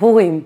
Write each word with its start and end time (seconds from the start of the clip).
פורים, 0.00 0.42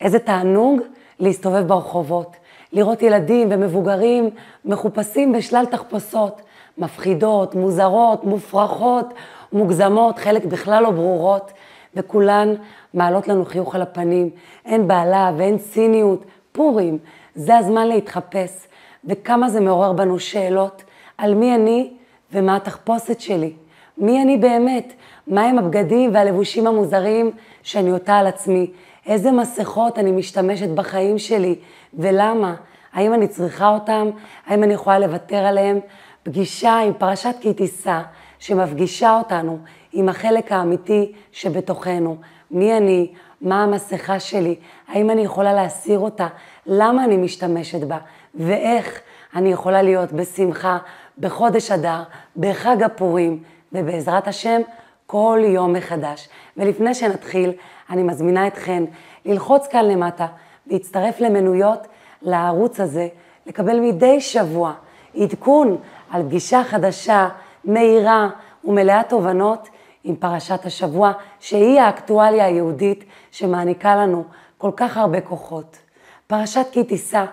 איזה 0.00 0.18
תענוג 0.18 0.80
להסתובב 1.20 1.66
ברחובות, 1.66 2.36
לראות 2.72 3.02
ילדים 3.02 3.48
ומבוגרים 3.50 4.30
מחופשים 4.64 5.32
בשלל 5.32 5.64
תחפושות, 5.70 6.42
מפחידות, 6.78 7.54
מוזרות, 7.54 8.24
מופרכות, 8.24 9.14
מוגזמות, 9.52 10.18
חלק 10.18 10.44
בכלל 10.44 10.82
לא 10.82 10.90
ברורות, 10.90 11.52
וכולן 11.94 12.54
מעלות 12.94 13.28
לנו 13.28 13.44
חיוך 13.44 13.74
על 13.74 13.82
הפנים. 13.82 14.30
אין 14.64 14.88
בעלה 14.88 15.32
ואין 15.36 15.58
ציניות, 15.58 16.24
פורים, 16.52 16.98
זה 17.34 17.56
הזמן 17.56 17.86
להתחפש, 17.86 18.66
וכמה 19.04 19.48
זה 19.48 19.60
מעורר 19.60 19.92
בנו 19.92 20.18
שאלות 20.18 20.82
על 21.18 21.34
מי 21.34 21.54
אני 21.54 21.90
ומה 22.32 22.56
התחפושת 22.56 23.20
שלי. 23.20 23.52
מי 23.98 24.22
אני 24.22 24.36
באמת? 24.36 24.92
מהם 25.26 25.58
הבגדים 25.58 26.14
והלבושים 26.14 26.66
המוזרים 26.66 27.30
שאני 27.62 27.90
עוטה 27.90 28.16
על 28.16 28.26
עצמי? 28.26 28.70
איזה 29.06 29.32
מסכות 29.32 29.98
אני 29.98 30.12
משתמשת 30.12 30.68
בחיים 30.68 31.18
שלי 31.18 31.56
ולמה? 31.94 32.54
האם 32.92 33.14
אני 33.14 33.28
צריכה 33.28 33.68
אותם? 33.68 34.10
האם 34.46 34.64
אני 34.64 34.74
יכולה 34.74 34.98
לוותר 34.98 35.36
עליהם? 35.36 35.80
פגישה 36.22 36.78
עם 36.78 36.92
פרשת 36.98 37.34
כי 37.40 37.54
תישא, 37.54 38.00
שמפגישה 38.38 39.18
אותנו 39.18 39.58
עם 39.92 40.08
החלק 40.08 40.52
האמיתי 40.52 41.12
שבתוכנו. 41.32 42.16
מי 42.50 42.76
אני? 42.76 43.12
מה 43.40 43.62
המסכה 43.62 44.20
שלי? 44.20 44.54
האם 44.88 45.10
אני 45.10 45.24
יכולה 45.24 45.52
להסיר 45.52 45.98
אותה? 45.98 46.26
למה 46.66 47.04
אני 47.04 47.16
משתמשת 47.16 47.80
בה? 47.80 47.98
ואיך 48.34 49.00
אני 49.36 49.52
יכולה 49.52 49.82
להיות 49.82 50.12
בשמחה, 50.12 50.78
בחודש 51.18 51.70
אדר, 51.70 52.02
בחג 52.36 52.82
הפורים, 52.82 53.42
ובעזרת 53.72 54.28
השם, 54.28 54.60
כל 55.06 55.40
יום 55.44 55.72
מחדש. 55.72 56.28
ולפני 56.56 56.94
שנתחיל, 56.94 57.52
אני 57.90 58.02
מזמינה 58.02 58.46
אתכן 58.46 58.84
ללחוץ 59.24 59.66
כאן 59.66 59.84
למטה, 59.84 60.26
להצטרף 60.66 61.20
למנויות 61.20 61.86
לערוץ 62.22 62.80
הזה, 62.80 63.08
לקבל 63.46 63.80
מדי 63.80 64.20
שבוע 64.20 64.72
עדכון 65.16 65.76
על 66.10 66.22
פגישה 66.22 66.64
חדשה, 66.64 67.28
מהירה 67.64 68.28
ומלאה 68.64 69.02
תובנות 69.02 69.68
עם 70.04 70.16
פרשת 70.16 70.60
השבוע, 70.64 71.12
שהיא 71.40 71.80
האקטואליה 71.80 72.46
היהודית 72.46 73.04
שמעניקה 73.30 73.96
לנו 73.96 74.24
כל 74.58 74.70
כך 74.76 74.96
הרבה 74.96 75.20
כוחות. 75.20 75.78
פרשת 76.26 76.66
כי 76.72 76.84
תישא, 76.84 77.24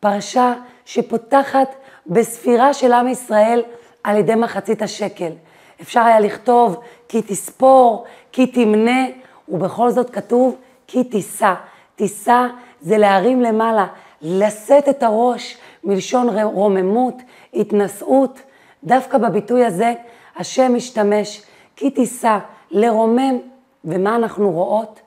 פרשה 0.00 0.54
שפותחת 0.84 1.74
בספירה 2.06 2.74
של 2.74 2.92
עם 2.92 3.08
ישראל 3.08 3.62
על 4.04 4.16
ידי 4.16 4.34
מחצית 4.34 4.82
השקל. 4.82 5.32
אפשר 5.82 6.00
היה 6.00 6.20
לכתוב 6.20 6.80
כי 7.08 7.22
תספור, 7.22 8.04
כי 8.32 8.46
תמנה, 8.46 9.06
ובכל 9.48 9.90
זאת 9.90 10.10
כתוב 10.10 10.56
כי 10.86 11.04
תישא. 11.04 11.54
תישא 11.96 12.46
זה 12.80 12.98
להרים 12.98 13.42
למעלה, 13.42 13.86
לשאת 14.22 14.88
את 14.88 15.02
הראש 15.02 15.58
מלשון 15.84 16.38
רוממות, 16.42 17.14
התנשאות. 17.54 18.40
דווקא 18.84 19.18
בביטוי 19.18 19.64
הזה 19.64 19.94
השם 20.36 20.74
משתמש 20.74 21.42
כי 21.76 21.90
תישא, 21.90 22.38
לרומם. 22.70 23.38
ומה 23.84 24.16
אנחנו 24.16 24.50
רואות? 24.50 25.00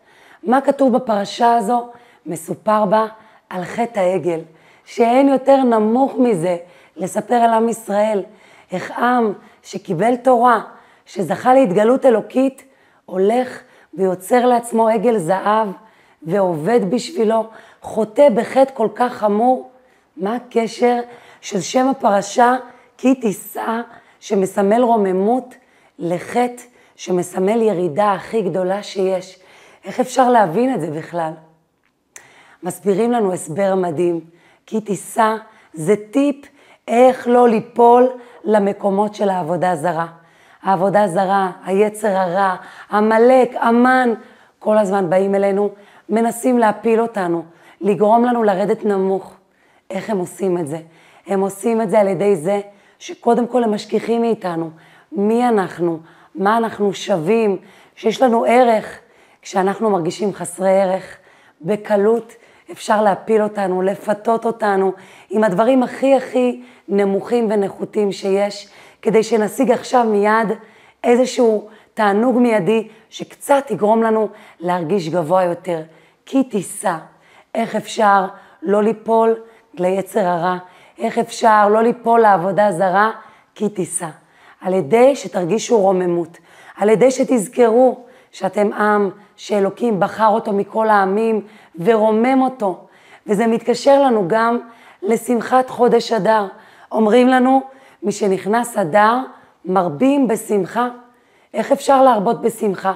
מה 0.43 0.61
כתוב 0.61 0.97
בפרשה 0.97 1.55
הזו? 1.55 1.89
מסופר 2.25 2.85
בה 2.85 3.05
על 3.49 3.63
חטא 3.63 3.99
העגל, 3.99 4.39
שאין 4.85 5.29
יותר 5.29 5.63
נמוך 5.63 6.13
מזה 6.17 6.57
לספר 6.97 7.35
על 7.35 7.53
עם 7.53 7.69
ישראל, 7.69 8.23
איך 8.71 8.91
עם 8.91 9.33
שקיבל 9.63 10.15
תורה, 10.15 10.61
שזכה 11.05 11.53
להתגלות 11.53 12.05
אלוקית, 12.05 12.63
הולך 13.05 13.61
ויוצר 13.93 14.45
לעצמו 14.45 14.87
עגל 14.87 15.17
זהב 15.17 15.67
ועובד 16.23 16.79
בשבילו, 16.89 17.49
חוטא 17.81 18.29
בחטא 18.29 18.73
כל 18.73 18.87
כך 18.95 19.13
חמור. 19.13 19.71
מה 20.17 20.35
הקשר 20.35 20.99
של 21.41 21.61
שם 21.61 21.87
הפרשה 21.87 22.55
כי 22.97 23.15
תישא, 23.15 23.81
שמסמל 24.19 24.81
רוממות, 24.81 25.55
לחטא 25.99 26.63
שמסמל 26.95 27.61
ירידה 27.61 28.11
הכי 28.11 28.41
גדולה 28.41 28.83
שיש? 28.83 29.39
איך 29.85 29.99
אפשר 29.99 30.29
להבין 30.29 30.73
את 30.75 30.81
זה 30.81 30.91
בכלל? 30.91 31.31
מסבירים 32.63 33.11
לנו 33.11 33.33
הסבר 33.33 33.75
מדהים, 33.75 34.19
כי 34.65 34.81
תישא 34.81 35.35
זה 35.73 35.95
טיפ 36.11 36.45
איך 36.87 37.27
לא 37.27 37.49
ליפול 37.49 38.07
למקומות 38.43 39.15
של 39.15 39.29
העבודה 39.29 39.75
זרה. 39.75 40.07
העבודה 40.63 41.07
זרה, 41.07 41.51
היצר 41.65 42.07
הרע, 42.07 42.55
עמלק, 42.91 43.51
המן, 43.59 44.13
כל 44.59 44.77
הזמן 44.77 45.09
באים 45.09 45.35
אלינו, 45.35 45.69
מנסים 46.09 46.59
להפיל 46.59 47.01
אותנו, 47.01 47.43
לגרום 47.81 48.25
לנו 48.25 48.43
לרדת 48.43 48.85
נמוך. 48.85 49.33
איך 49.89 50.09
הם 50.09 50.17
עושים 50.17 50.57
את 50.57 50.67
זה? 50.67 50.77
הם 51.27 51.41
עושים 51.41 51.81
את 51.81 51.89
זה 51.89 51.99
על 51.99 52.07
ידי 52.07 52.35
זה 52.35 52.61
שקודם 52.99 53.47
כל 53.47 53.63
הם 53.63 53.73
משכיחים 53.73 54.21
מאיתנו 54.21 54.69
מי 55.11 55.47
אנחנו, 55.47 55.99
מה 56.35 56.57
אנחנו 56.57 56.93
שווים, 56.93 57.57
שיש 57.95 58.21
לנו 58.21 58.45
ערך. 58.47 58.99
כשאנחנו 59.41 59.89
מרגישים 59.89 60.33
חסרי 60.33 60.81
ערך, 60.81 61.17
בקלות 61.61 62.33
אפשר 62.71 63.01
להפיל 63.01 63.43
אותנו, 63.43 63.81
לפתות 63.81 64.45
אותנו 64.45 64.93
עם 65.29 65.43
הדברים 65.43 65.83
הכי 65.83 66.15
הכי 66.15 66.61
נמוכים 66.87 67.47
ונחותים 67.49 68.11
שיש, 68.11 68.69
כדי 69.01 69.23
שנשיג 69.23 69.71
עכשיו 69.71 70.03
מיד 70.03 70.47
איזשהו 71.03 71.67
תענוג 71.93 72.37
מיידי 72.37 72.87
שקצת 73.09 73.71
יגרום 73.71 74.03
לנו 74.03 74.29
להרגיש 74.59 75.09
גבוה 75.09 75.43
יותר. 75.43 75.81
כי 76.25 76.43
תישא, 76.43 76.95
איך 77.55 77.75
אפשר 77.75 78.25
לא 78.61 78.83
ליפול 78.83 79.35
ליצר 79.73 80.27
הרע, 80.27 80.57
איך 80.97 81.17
אפשר 81.17 81.69
לא 81.69 81.83
ליפול 81.83 82.19
לעבודה 82.19 82.71
זרה, 82.71 83.11
כי 83.55 83.69
תישא. 83.69 84.07
על 84.61 84.73
ידי 84.73 85.15
שתרגישו 85.15 85.79
רוממות, 85.79 86.37
על 86.77 86.89
ידי 86.89 87.11
שתזכרו 87.11 88.03
שאתם 88.31 88.73
עם 88.73 89.09
שאלוקים 89.35 89.99
בחר 89.99 90.27
אותו 90.27 90.53
מכל 90.53 90.89
העמים 90.89 91.41
ורומם 91.83 92.41
אותו. 92.41 92.85
וזה 93.27 93.47
מתקשר 93.47 94.03
לנו 94.03 94.27
גם 94.27 94.59
לשמחת 95.01 95.69
חודש 95.69 96.11
אדר. 96.11 96.47
אומרים 96.91 97.27
לנו, 97.27 97.61
משנכנס 98.03 98.77
אדר, 98.77 99.17
מרבים 99.65 100.27
בשמחה. 100.27 100.89
איך 101.53 101.71
אפשר 101.71 102.03
להרבות 102.03 102.41
בשמחה? 102.41 102.93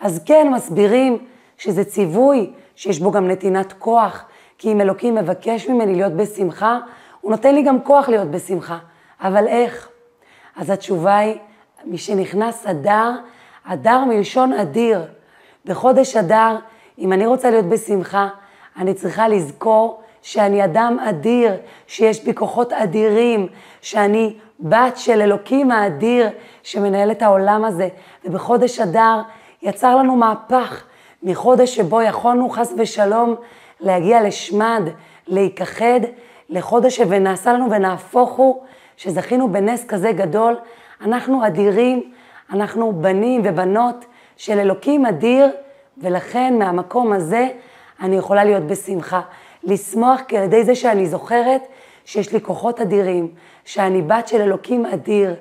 אז 0.00 0.22
כן, 0.26 0.48
מסבירים 0.54 1.18
שזה 1.58 1.84
ציווי, 1.84 2.50
שיש 2.76 2.98
בו 3.00 3.10
גם 3.10 3.28
נתינת 3.28 3.72
כוח, 3.72 4.24
כי 4.58 4.72
אם 4.72 4.80
אלוקים 4.80 5.14
מבקש 5.14 5.68
ממני 5.68 5.94
להיות 5.94 6.12
בשמחה, 6.12 6.78
הוא 7.20 7.30
נותן 7.30 7.54
לי 7.54 7.62
גם 7.62 7.82
כוח 7.82 8.08
להיות 8.08 8.30
בשמחה. 8.30 8.78
אבל 9.20 9.46
איך? 9.46 9.88
אז 10.56 10.70
התשובה 10.70 11.16
היא, 11.16 11.36
משנכנס 11.86 12.66
אדר, 12.66 13.10
אדר 13.64 14.04
מלשון 14.04 14.52
אדיר. 14.52 15.00
בחודש 15.64 16.16
אדר, 16.16 16.56
אם 16.98 17.12
אני 17.12 17.26
רוצה 17.26 17.50
להיות 17.50 17.64
בשמחה, 17.64 18.28
אני 18.76 18.94
צריכה 18.94 19.28
לזכור 19.28 20.00
שאני 20.22 20.64
אדם 20.64 20.98
אדיר, 21.08 21.52
שיש 21.86 22.24
בי 22.24 22.34
כוחות 22.34 22.72
אדירים, 22.72 23.46
שאני 23.80 24.36
בת 24.60 24.96
של 24.96 25.20
אלוקים 25.20 25.70
האדיר 25.70 26.28
שמנהל 26.62 27.10
את 27.10 27.22
העולם 27.22 27.64
הזה. 27.64 27.88
ובחודש 28.24 28.80
אדר 28.80 29.20
יצר 29.62 29.96
לנו 29.96 30.16
מהפך, 30.16 30.84
מחודש 31.22 31.76
שבו 31.76 32.02
יכולנו 32.02 32.48
חס 32.48 32.74
ושלום 32.78 33.34
להגיע 33.80 34.22
לשמד, 34.22 34.82
להיכחד, 35.26 36.00
לחודש 36.48 37.00
ונעשה 37.08 37.52
לנו 37.52 37.70
ונהפוך 37.70 38.30
הוא, 38.30 38.62
שזכינו 38.96 39.52
בנס 39.52 39.84
כזה 39.84 40.12
גדול. 40.12 40.56
אנחנו 41.00 41.46
אדירים, 41.46 42.12
אנחנו 42.52 42.92
בנים 42.92 43.40
ובנות 43.44 44.04
של 44.36 44.58
אלוקים 44.58 45.06
אדיר, 45.06 45.50
ולכן 45.98 46.54
מהמקום 46.58 47.12
הזה 47.12 47.48
אני 48.00 48.16
יכולה 48.16 48.44
להיות 48.44 48.62
בשמחה. 48.62 49.20
לשמוח 49.64 50.20
כי 50.28 50.38
על 50.38 50.44
ידי 50.44 50.64
זה 50.64 50.74
שאני 50.74 51.06
זוכרת 51.06 51.62
שיש 52.04 52.32
לי 52.32 52.40
כוחות 52.40 52.80
אדירים, 52.80 53.28
שאני 53.64 54.02
בת 54.02 54.28
של 54.28 54.40
אלוקים 54.40 54.86
אדיר, 54.86 55.34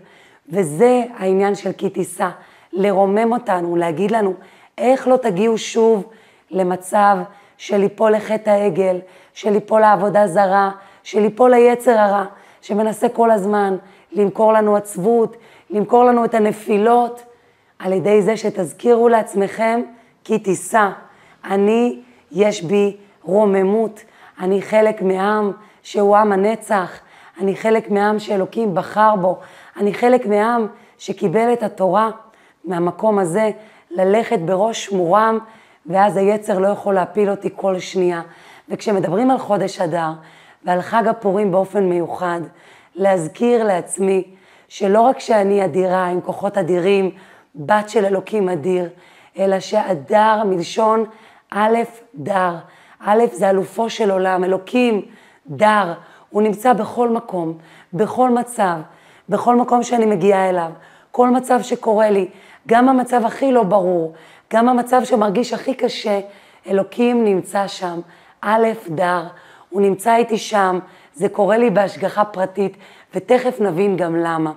וזה 0.50 1.04
העניין 1.18 1.56
של 1.56 1.72
כי 1.72 1.90
תישא, 1.90 2.30
לרומם 2.74 3.32
אותנו, 3.32 3.76
להגיד 3.76 4.12
לנו 4.12 4.34
איך 4.78 5.08
לא 5.08 5.18
תגיעו 5.18 5.58
שוב 5.58 6.04
למצב 6.52 7.18
של 7.58 7.78
ליפול 7.78 8.12
לחטא 8.12 8.50
העגל, 8.50 9.00
של 9.34 9.50
ליפול 9.50 9.82
לעבודה 9.82 10.28
זרה, 10.28 10.72
של 11.04 11.20
ליפול 11.20 11.52
ליצר 11.52 11.92
הרע, 11.92 12.26
שמנסה 12.62 13.10
כל 13.10 13.32
הזמן 13.32 13.76
למכור 14.12 14.54
לנו 14.54 14.76
עצבות, 14.76 15.38
למכור 15.70 16.04
לנו 16.04 16.26
את 16.26 16.34
הנפילות, 16.34 17.24
על 17.80 17.94
ידי 17.94 18.22
זה 18.22 18.38
שתזכירו 18.38 19.10
לעצמכם 19.10 19.82
כי 20.24 20.40
תישא. 20.40 20.90
אני, 21.46 22.00
יש 22.32 22.64
בי 22.64 22.98
רוממות, 23.24 24.04
אני 24.40 24.62
חלק 24.62 25.02
מעם 25.02 25.52
שהוא 25.84 26.18
עם 26.18 26.32
הנצח, 26.32 27.00
אני 27.40 27.56
חלק 27.56 27.90
מעם 27.90 28.20
שאלוקים 28.20 28.76
בחר 28.76 29.16
בו, 29.16 29.40
אני 29.78 29.94
חלק 29.94 30.26
מעם 30.26 30.68
שקיבל 30.98 31.54
את 31.54 31.64
התורה 31.64 32.10
מהמקום 32.66 33.20
הזה, 33.20 33.52
ללכת 33.92 34.40
בראש 34.40 34.92
מורם 34.92 35.40
ואז 35.86 36.18
היצר 36.18 36.60
לא 36.60 36.68
יכול 36.68 36.96
להפיל 36.96 37.30
אותי 37.30 37.50
כל 37.56 37.80
שנייה. 37.80 38.22
וכשמדברים 38.70 39.32
על 39.32 39.38
חודש 39.38 39.82
אדר 39.82 40.12
ועל 40.66 40.82
חג 40.82 41.08
הפורים 41.08 41.52
באופן 41.52 41.84
מיוחד, 41.84 42.42
להזכיר 42.96 43.64
לעצמי 43.64 44.24
שלא 44.68 45.02
רק 45.02 45.20
שאני 45.20 45.66
אדירה 45.66 46.06
עם 46.06 46.22
כוחות 46.22 46.58
אדירים, 46.58 47.12
בת 47.56 47.90
של 47.90 48.06
אלוקים 48.06 48.50
אדיר, 48.50 48.90
אלא 49.38 49.60
שאדר 49.60 50.44
מלשון 50.46 51.06
א' 51.52 51.78
דר. 52.16 52.56
א' 53.06 53.24
זה 53.32 53.50
אלופו 53.50 53.90
של 53.90 54.12
עולם, 54.12 54.44
אלוקים 54.44 55.02
דר, 55.48 55.94
הוא 56.30 56.42
נמצא 56.42 56.74
בכל 56.74 57.10
מקום, 57.10 57.58
בכל 57.94 58.30
מצב, 58.30 58.76
בכל 59.30 59.56
מקום 59.56 59.84
שאני 59.84 60.06
מגיעה 60.06 60.50
אליו, 60.50 60.72
כל 61.12 61.30
מצב 61.30 61.62
שקורה 61.62 62.10
לי, 62.10 62.30
גם 62.68 62.90
המצב 62.90 63.26
הכי 63.26 63.52
לא 63.52 63.64
ברור, 63.64 64.14
גם 64.54 64.70
המצב 64.70 65.02
שמרגיש 65.04 65.54
הכי 65.54 65.74
קשה, 65.74 66.20
אלוקים 66.68 67.24
נמצא 67.24 67.68
שם, 67.68 68.00
א' 68.42 68.68
דר, 68.90 69.24
הוא 69.70 69.82
נמצא 69.82 70.16
איתי 70.16 70.38
שם, 70.38 70.80
זה 71.14 71.30
קורה 71.30 71.58
לי 71.58 71.70
בהשגחה 71.70 72.26
פרטית, 72.26 72.78
ותכף 73.16 73.60
נבין 73.60 73.98
גם 73.98 74.16
למה. 74.16 74.52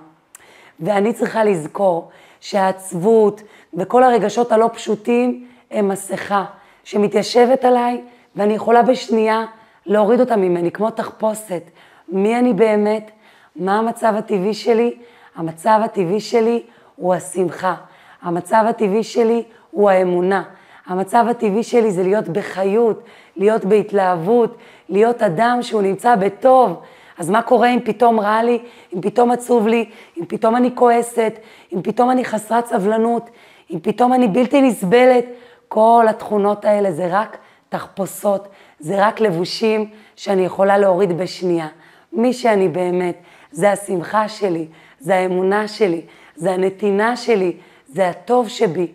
ואני 0.79 1.13
צריכה 1.13 1.43
לזכור 1.43 2.09
שהעצבות 2.39 3.41
וכל 3.77 4.03
הרגשות 4.03 4.51
הלא 4.51 4.69
פשוטים 4.73 5.47
הם 5.71 5.87
מסכה 5.87 6.45
שמתיישבת 6.83 7.65
עליי, 7.65 8.01
ואני 8.35 8.53
יכולה 8.53 8.81
בשנייה 8.81 9.45
להוריד 9.85 10.19
אותה 10.19 10.35
ממני, 10.35 10.71
כמו 10.71 10.89
תחפושת. 10.89 11.63
מי 12.09 12.39
אני 12.39 12.53
באמת? 12.53 13.11
מה 13.55 13.77
המצב 13.77 14.13
הטבעי 14.17 14.53
שלי? 14.53 14.97
המצב 15.35 15.79
הטבעי 15.83 16.19
שלי 16.19 16.63
הוא 16.95 17.13
השמחה. 17.13 17.75
המצב 18.21 18.63
הטבעי 18.69 19.03
שלי 19.03 19.43
הוא 19.71 19.89
האמונה. 19.89 20.43
המצב 20.85 21.25
הטבעי 21.29 21.63
שלי 21.63 21.91
זה 21.91 22.03
להיות 22.03 22.29
בחיות, 22.29 23.03
להיות 23.35 23.65
בהתלהבות, 23.65 24.57
להיות 24.89 25.23
אדם 25.23 25.59
שהוא 25.61 25.81
נמצא 25.81 26.15
בטוב. 26.15 26.81
אז 27.17 27.29
מה 27.29 27.41
קורה 27.41 27.69
אם 27.69 27.79
פתאום 27.85 28.19
רע 28.19 28.43
לי, 28.43 28.59
אם 28.95 29.01
פתאום 29.01 29.31
עצוב 29.31 29.67
לי, 29.67 29.89
אם 30.19 30.25
פתאום 30.27 30.55
אני 30.55 30.75
כועסת, 30.75 31.33
אם 31.73 31.81
פתאום 31.81 32.11
אני 32.11 32.25
חסרת 32.25 32.65
סבלנות, 32.65 33.29
אם 33.71 33.79
פתאום 33.79 34.13
אני 34.13 34.27
בלתי 34.27 34.61
נסבלת? 34.61 35.25
כל 35.67 36.05
התכונות 36.09 36.65
האלה 36.65 36.91
זה 36.91 37.07
רק 37.11 37.37
תחפושות, 37.69 38.47
זה 38.79 39.07
רק 39.07 39.19
לבושים 39.21 39.89
שאני 40.15 40.45
יכולה 40.45 40.77
להוריד 40.77 41.17
בשנייה. 41.17 41.67
מי 42.13 42.33
שאני 42.33 42.67
באמת, 42.67 43.17
זה 43.51 43.71
השמחה 43.71 44.27
שלי, 44.29 44.67
זה 44.99 45.15
האמונה 45.15 45.67
שלי, 45.67 46.01
זה 46.35 46.51
הנתינה 46.51 47.15
שלי, 47.15 47.57
זה 47.87 48.09
הטוב 48.09 48.49
שבי. 48.49 48.91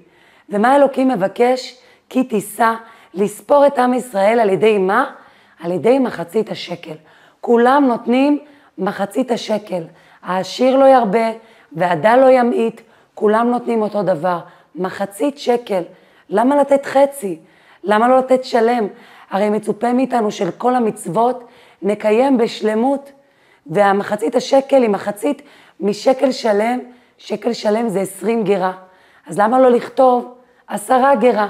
ומה 0.48 0.76
אלוקים 0.76 1.08
מבקש? 1.08 1.78
כי 2.08 2.24
תישא 2.24 2.72
לספור 3.14 3.66
את 3.66 3.78
עם 3.78 3.94
ישראל 3.94 4.40
על 4.40 4.50
ידי 4.50 4.78
מה? 4.78 5.10
על 5.60 5.72
ידי 5.72 5.98
מחצית 5.98 6.50
השקל. 6.50 6.94
כולם 7.40 7.84
נותנים 7.88 8.38
מחצית 8.78 9.30
השקל. 9.30 9.82
העשיר 10.22 10.76
לא 10.76 10.84
ירבה 10.84 11.30
והדל 11.72 12.16
לא 12.16 12.30
ימעיט, 12.30 12.80
כולם 13.14 13.50
נותנים 13.50 13.82
אותו 13.82 14.02
דבר. 14.02 14.38
מחצית 14.74 15.38
שקל. 15.38 15.82
למה 16.28 16.56
לתת 16.56 16.86
חצי? 16.86 17.38
למה 17.84 18.08
לא 18.08 18.18
לתת 18.18 18.44
שלם? 18.44 18.86
הרי 19.30 19.50
מצופה 19.50 19.92
מאיתנו 19.92 20.30
של 20.30 20.50
כל 20.50 20.74
המצוות 20.74 21.44
נקיים 21.82 22.38
בשלמות, 22.38 23.12
והמחצית 23.66 24.34
השקל 24.34 24.82
היא 24.82 24.90
מחצית 24.90 25.42
משקל 25.80 26.32
שלם, 26.32 26.78
שקל 27.18 27.52
שלם 27.52 27.88
זה 27.88 28.00
20 28.00 28.44
גרה. 28.44 28.72
אז 29.26 29.38
למה 29.38 29.60
לא 29.60 29.70
לכתוב 29.70 30.34
עשרה 30.66 31.14
גרה? 31.14 31.48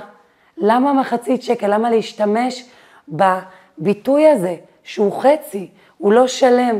למה 0.57 0.93
מחצית 0.93 1.43
שקל? 1.43 1.75
למה 1.75 1.91
להשתמש 1.91 2.65
בביטוי 3.09 4.27
הזה, 4.27 4.57
שהוא 4.83 5.23
חצי, 5.23 5.69
הוא 5.99 6.13
לא 6.13 6.27
שלם? 6.27 6.79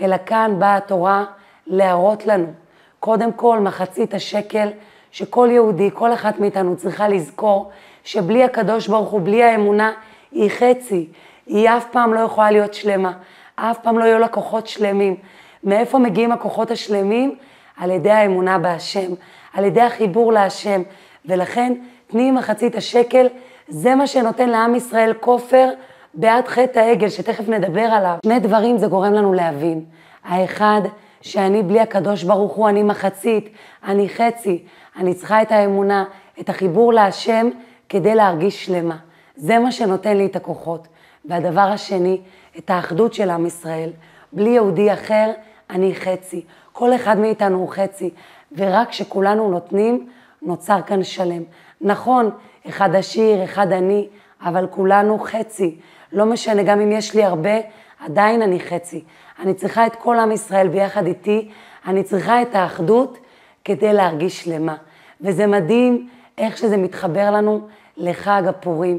אלא 0.00 0.16
כאן 0.26 0.54
באה 0.58 0.76
התורה 0.76 1.24
להראות 1.66 2.26
לנו, 2.26 2.52
קודם 3.00 3.32
כל 3.32 3.58
מחצית 3.58 4.14
השקל, 4.14 4.68
שכל 5.16 5.48
יהודי, 5.52 5.90
כל 5.94 6.12
אחת 6.12 6.40
מאיתנו 6.40 6.76
צריכה 6.76 7.08
לזכור 7.08 7.70
שבלי 8.04 8.44
הקדוש 8.44 8.88
ברוך 8.88 9.10
הוא, 9.10 9.20
בלי 9.20 9.42
האמונה, 9.42 9.92
היא 10.32 10.50
חצי, 10.50 11.06
היא 11.46 11.68
אף 11.68 11.86
פעם 11.90 12.14
לא 12.14 12.20
יכולה 12.20 12.50
להיות 12.50 12.74
שלמה, 12.74 13.12
אף 13.54 13.78
פעם 13.78 13.98
לא 13.98 14.04
יהיו 14.04 14.18
לה 14.18 14.28
כוחות 14.28 14.66
שלמים. 14.66 15.16
מאיפה 15.64 15.98
מגיעים 15.98 16.32
הכוחות 16.32 16.70
השלמים? 16.70 17.34
על 17.76 17.90
ידי 17.90 18.10
האמונה 18.10 18.58
בהשם, 18.58 19.12
על 19.54 19.64
ידי 19.64 19.80
החיבור 19.80 20.32
להשם, 20.32 20.82
ולכן 21.24 21.72
תני 22.06 22.30
מחצית 22.30 22.74
השקל, 22.74 23.26
זה 23.68 23.94
מה 23.94 24.06
שנותן 24.06 24.48
לעם 24.48 24.74
ישראל 24.74 25.12
כופר 25.20 25.68
בעד 26.14 26.48
חטא 26.48 26.78
העגל, 26.78 27.08
שתכף 27.08 27.48
נדבר 27.48 27.80
עליו. 27.80 28.14
שני 28.26 28.38
דברים 28.38 28.78
זה 28.78 28.86
גורם 28.86 29.12
לנו 29.12 29.32
להבין. 29.32 29.84
האחד, 30.24 30.80
שאני 31.20 31.62
בלי 31.62 31.80
הקדוש 31.80 32.22
ברוך 32.22 32.52
הוא, 32.52 32.68
אני 32.68 32.82
מחצית, 32.82 33.48
אני 33.84 34.08
חצי, 34.08 34.62
אני 34.96 35.14
צריכה 35.14 35.42
את 35.42 35.52
האמונה, 35.52 36.04
את 36.40 36.48
החיבור 36.48 36.92
להשם, 36.92 37.48
כדי 37.88 38.14
להרגיש 38.14 38.66
שלמה. 38.66 38.96
זה 39.36 39.58
מה 39.58 39.72
שנותן 39.72 40.16
לי 40.16 40.26
את 40.26 40.36
הכוחות. 40.36 40.88
והדבר 41.24 41.60
השני, 41.60 42.20
את 42.58 42.70
האחדות 42.70 43.14
של 43.14 43.30
עם 43.30 43.46
ישראל. 43.46 43.90
בלי 44.32 44.50
יהודי 44.50 44.92
אחר, 44.92 45.30
אני 45.70 45.94
חצי. 45.94 46.44
כל 46.72 46.94
אחד 46.94 47.18
מאיתנו 47.18 47.58
הוא 47.58 47.68
חצי, 47.68 48.10
ורק 48.56 48.88
כשכולנו 48.88 49.50
נותנים, 49.50 50.08
נוצר 50.42 50.82
כאן 50.82 51.02
שלם. 51.02 51.42
נכון, 51.80 52.30
אחד 52.68 52.94
עשיר, 52.94 53.44
אחד 53.44 53.72
עני, 53.72 54.08
אבל 54.40 54.66
כולנו 54.70 55.18
חצי. 55.18 55.78
לא 56.12 56.26
משנה, 56.26 56.62
גם 56.62 56.80
אם 56.80 56.92
יש 56.92 57.14
לי 57.14 57.24
הרבה, 57.24 57.54
עדיין 58.00 58.42
אני 58.42 58.60
חצי. 58.60 59.04
אני 59.38 59.54
צריכה 59.54 59.86
את 59.86 59.96
כל 59.96 60.18
עם 60.18 60.32
ישראל 60.32 60.68
ביחד 60.68 61.06
איתי, 61.06 61.50
אני 61.86 62.02
צריכה 62.02 62.42
את 62.42 62.54
האחדות 62.54 63.18
כדי 63.64 63.92
להרגיש 63.92 64.44
שלמה. 64.44 64.76
וזה 65.20 65.46
מדהים 65.46 66.08
איך 66.38 66.58
שזה 66.58 66.76
מתחבר 66.76 67.30
לנו 67.30 67.60
לחג 67.96 68.42
הפורים. 68.48 68.98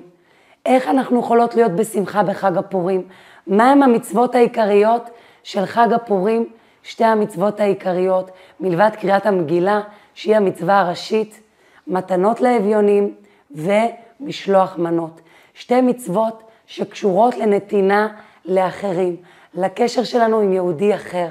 איך 0.65 0.87
אנחנו 0.87 1.19
יכולות 1.19 1.55
להיות 1.55 1.71
בשמחה 1.71 2.23
בחג 2.23 2.57
הפורים? 2.57 3.01
מהם 3.47 3.83
המצוות 3.83 4.35
העיקריות 4.35 5.09
של 5.43 5.65
חג 5.65 5.93
הפורים? 5.93 6.49
שתי 6.83 7.03
המצוות 7.03 7.59
העיקריות, 7.59 8.31
מלבד 8.59 8.89
קריאת 8.99 9.25
המגילה, 9.25 9.81
שהיא 10.13 10.35
המצווה 10.35 10.79
הראשית, 10.79 11.39
מתנות 11.87 12.41
לאביונים 12.41 13.13
ומשלוח 13.51 14.77
מנות. 14.77 15.21
שתי 15.53 15.81
מצוות 15.81 16.43
שקשורות 16.65 17.37
לנתינה 17.37 18.07
לאחרים, 18.45 19.15
לקשר 19.53 20.03
שלנו 20.03 20.39
עם 20.39 20.53
יהודי 20.53 20.95
אחר. 20.95 21.27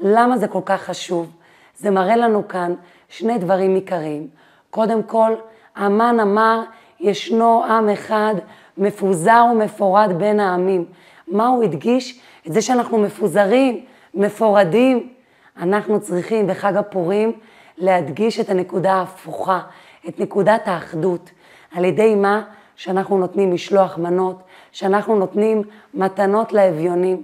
למה 0.00 0.38
זה 0.38 0.48
כל 0.48 0.60
כך 0.64 0.82
חשוב? 0.82 1.30
זה 1.78 1.90
מראה 1.90 2.16
לנו 2.16 2.48
כאן 2.48 2.74
שני 3.08 3.38
דברים 3.38 3.74
עיקריים. 3.74 4.26
קודם 4.70 5.02
כל, 5.02 5.34
המן 5.76 6.20
אמר, 6.20 6.62
ישנו 7.00 7.64
עם 7.64 7.88
אחד 7.88 8.34
מפוזר 8.78 9.44
ומפורד 9.52 10.12
בין 10.18 10.40
העמים. 10.40 10.84
מה 11.28 11.46
הוא 11.46 11.62
הדגיש? 11.64 12.20
את 12.46 12.52
זה 12.52 12.62
שאנחנו 12.62 12.98
מפוזרים, 12.98 13.84
מפורדים. 14.14 15.08
אנחנו 15.56 16.00
צריכים 16.00 16.46
בחג 16.46 16.76
הפורים 16.76 17.32
להדגיש 17.78 18.40
את 18.40 18.50
הנקודה 18.50 18.92
ההפוכה, 18.92 19.60
את 20.08 20.20
נקודת 20.20 20.62
האחדות. 20.68 21.30
על 21.74 21.84
ידי 21.84 22.14
מה? 22.14 22.42
שאנחנו 22.76 23.18
נותנים 23.18 23.54
משלוח 23.54 23.98
מנות, 23.98 24.42
שאנחנו 24.72 25.16
נותנים 25.16 25.62
מתנות 25.94 26.52
לאביונים. 26.52 27.22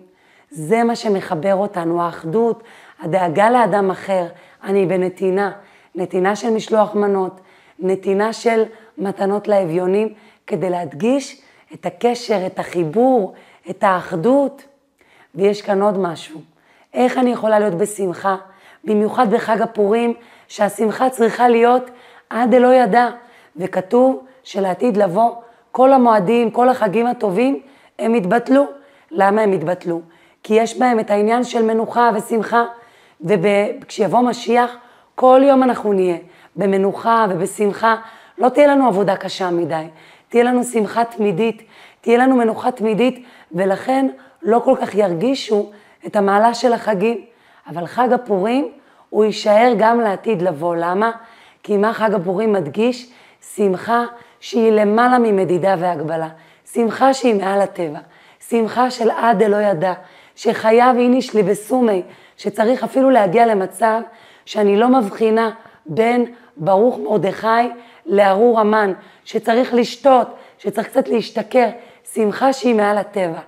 זה 0.51 0.85
מה 0.85 0.97
שמחבר 0.97 1.55
אותנו, 1.55 2.03
האחדות, 2.03 2.63
הדאגה 3.03 3.51
לאדם 3.51 3.91
אחר. 3.91 4.27
אני 4.65 4.87
בנתינה, 4.87 5.53
נתינה 5.95 6.37
של 6.37 6.51
משלוח 6.51 6.95
מנות, 6.95 7.41
נתינה 7.79 8.33
של 8.33 8.63
מתנות 8.99 9.49
לאביונים, 9.49 10.15
כדי 10.47 10.71
להדגיש 10.71 11.43
את 11.75 11.87
הקשר, 11.87 12.47
את 12.47 12.59
החיבור, 12.59 13.35
את 13.71 13.83
האחדות. 13.83 14.63
ויש 15.35 15.63
כאן 15.63 15.83
עוד 15.83 15.99
משהו. 15.99 16.41
איך 16.95 17.19
אני 17.19 17.33
יכולה 17.33 17.59
להיות 17.59 17.75
בשמחה, 17.75 18.37
במיוחד 18.85 19.31
בחג 19.31 19.63
הפורים, 19.63 20.15
שהשמחה 20.49 21.11
צריכה 21.11 21.49
להיות 21.49 21.91
עד 22.31 22.51
דלא 22.51 22.75
ידע. 22.75 23.09
וכתוב 23.57 24.25
שלעתיד 24.43 24.97
לבוא, 24.97 25.35
כל 25.73 25.93
המועדים, 25.93 26.51
כל 26.51 26.69
החגים 26.69 27.07
הטובים, 27.07 27.61
הם 27.99 28.15
יתבטלו. 28.15 28.67
למה 29.11 29.43
הם 29.43 29.53
יתבטלו? 29.53 30.01
כי 30.43 30.55
יש 30.55 30.79
בהם 30.79 31.01
את 31.01 31.11
העניין 31.11 31.45
של 31.45 31.63
מנוחה 31.63 32.11
ושמחה, 32.15 32.65
וכשיבוא 33.21 34.21
משיח, 34.21 34.77
כל 35.15 35.41
יום 35.45 35.63
אנחנו 35.63 35.93
נהיה 35.93 36.17
במנוחה 36.57 37.27
ובשמחה. 37.31 37.97
לא 38.39 38.49
תהיה 38.49 38.67
לנו 38.67 38.87
עבודה 38.87 39.17
קשה 39.17 39.51
מדי, 39.51 39.85
תהיה 40.29 40.45
לנו 40.45 40.65
שמחה 40.65 41.05
תמידית, 41.05 41.63
תהיה 42.01 42.19
לנו 42.19 42.37
מנוחה 42.37 42.71
תמידית, 42.71 43.27
ולכן 43.53 44.07
לא 44.43 44.61
כל 44.65 44.77
כך 44.81 44.95
ירגישו 44.95 45.71
את 46.07 46.17
המעלה 46.17 46.55
של 46.55 46.73
החגים. 46.73 47.25
אבל 47.67 47.87
חג 47.87 48.13
הפורים, 48.13 48.69
הוא 49.11 49.25
יישאר 49.25 49.73
גם 49.79 50.01
לעתיד 50.01 50.43
לבוא. 50.43 50.77
למה? 50.77 51.11
כי 51.63 51.77
מה 51.77 51.93
חג 51.93 52.15
הפורים 52.15 52.53
מדגיש? 52.53 53.13
שמחה 53.55 54.05
שהיא 54.41 54.73
למעלה 54.73 55.19
ממדידה 55.19 55.75
והגבלה, 55.79 56.29
שמחה 56.73 57.15
שהיא 57.15 57.35
מעל 57.35 57.61
הטבע, 57.61 57.99
שמחה 58.49 58.91
של 58.91 59.11
עד 59.11 59.43
דלא 59.43 59.57
ידע, 59.57 59.93
שחייב 60.37 60.97
איניש 60.97 61.35
לי 61.35 61.43
בסומי, 61.43 62.03
שצריך 62.37 62.85
אפילו 62.85 63.11
להגיע 63.11 63.47
למצב 63.47 64.01
שאני 64.47 64.77
לא 64.77 64.89
מבחינה 64.89 65.51
בין 65.87 66.35
ברוך 66.57 66.99
מרדכי 66.99 67.69
לארור 68.07 68.61
המן, 68.61 68.93
שצריך 69.25 69.75
לשתות, 69.75 70.37
שצריך 70.59 70.89
קצת 70.89 71.09
להשתכר, 71.09 71.69
שמחה 72.15 72.53
שהיא 72.53 72.75
מעל 72.75 72.99
הטבע. 72.99 73.41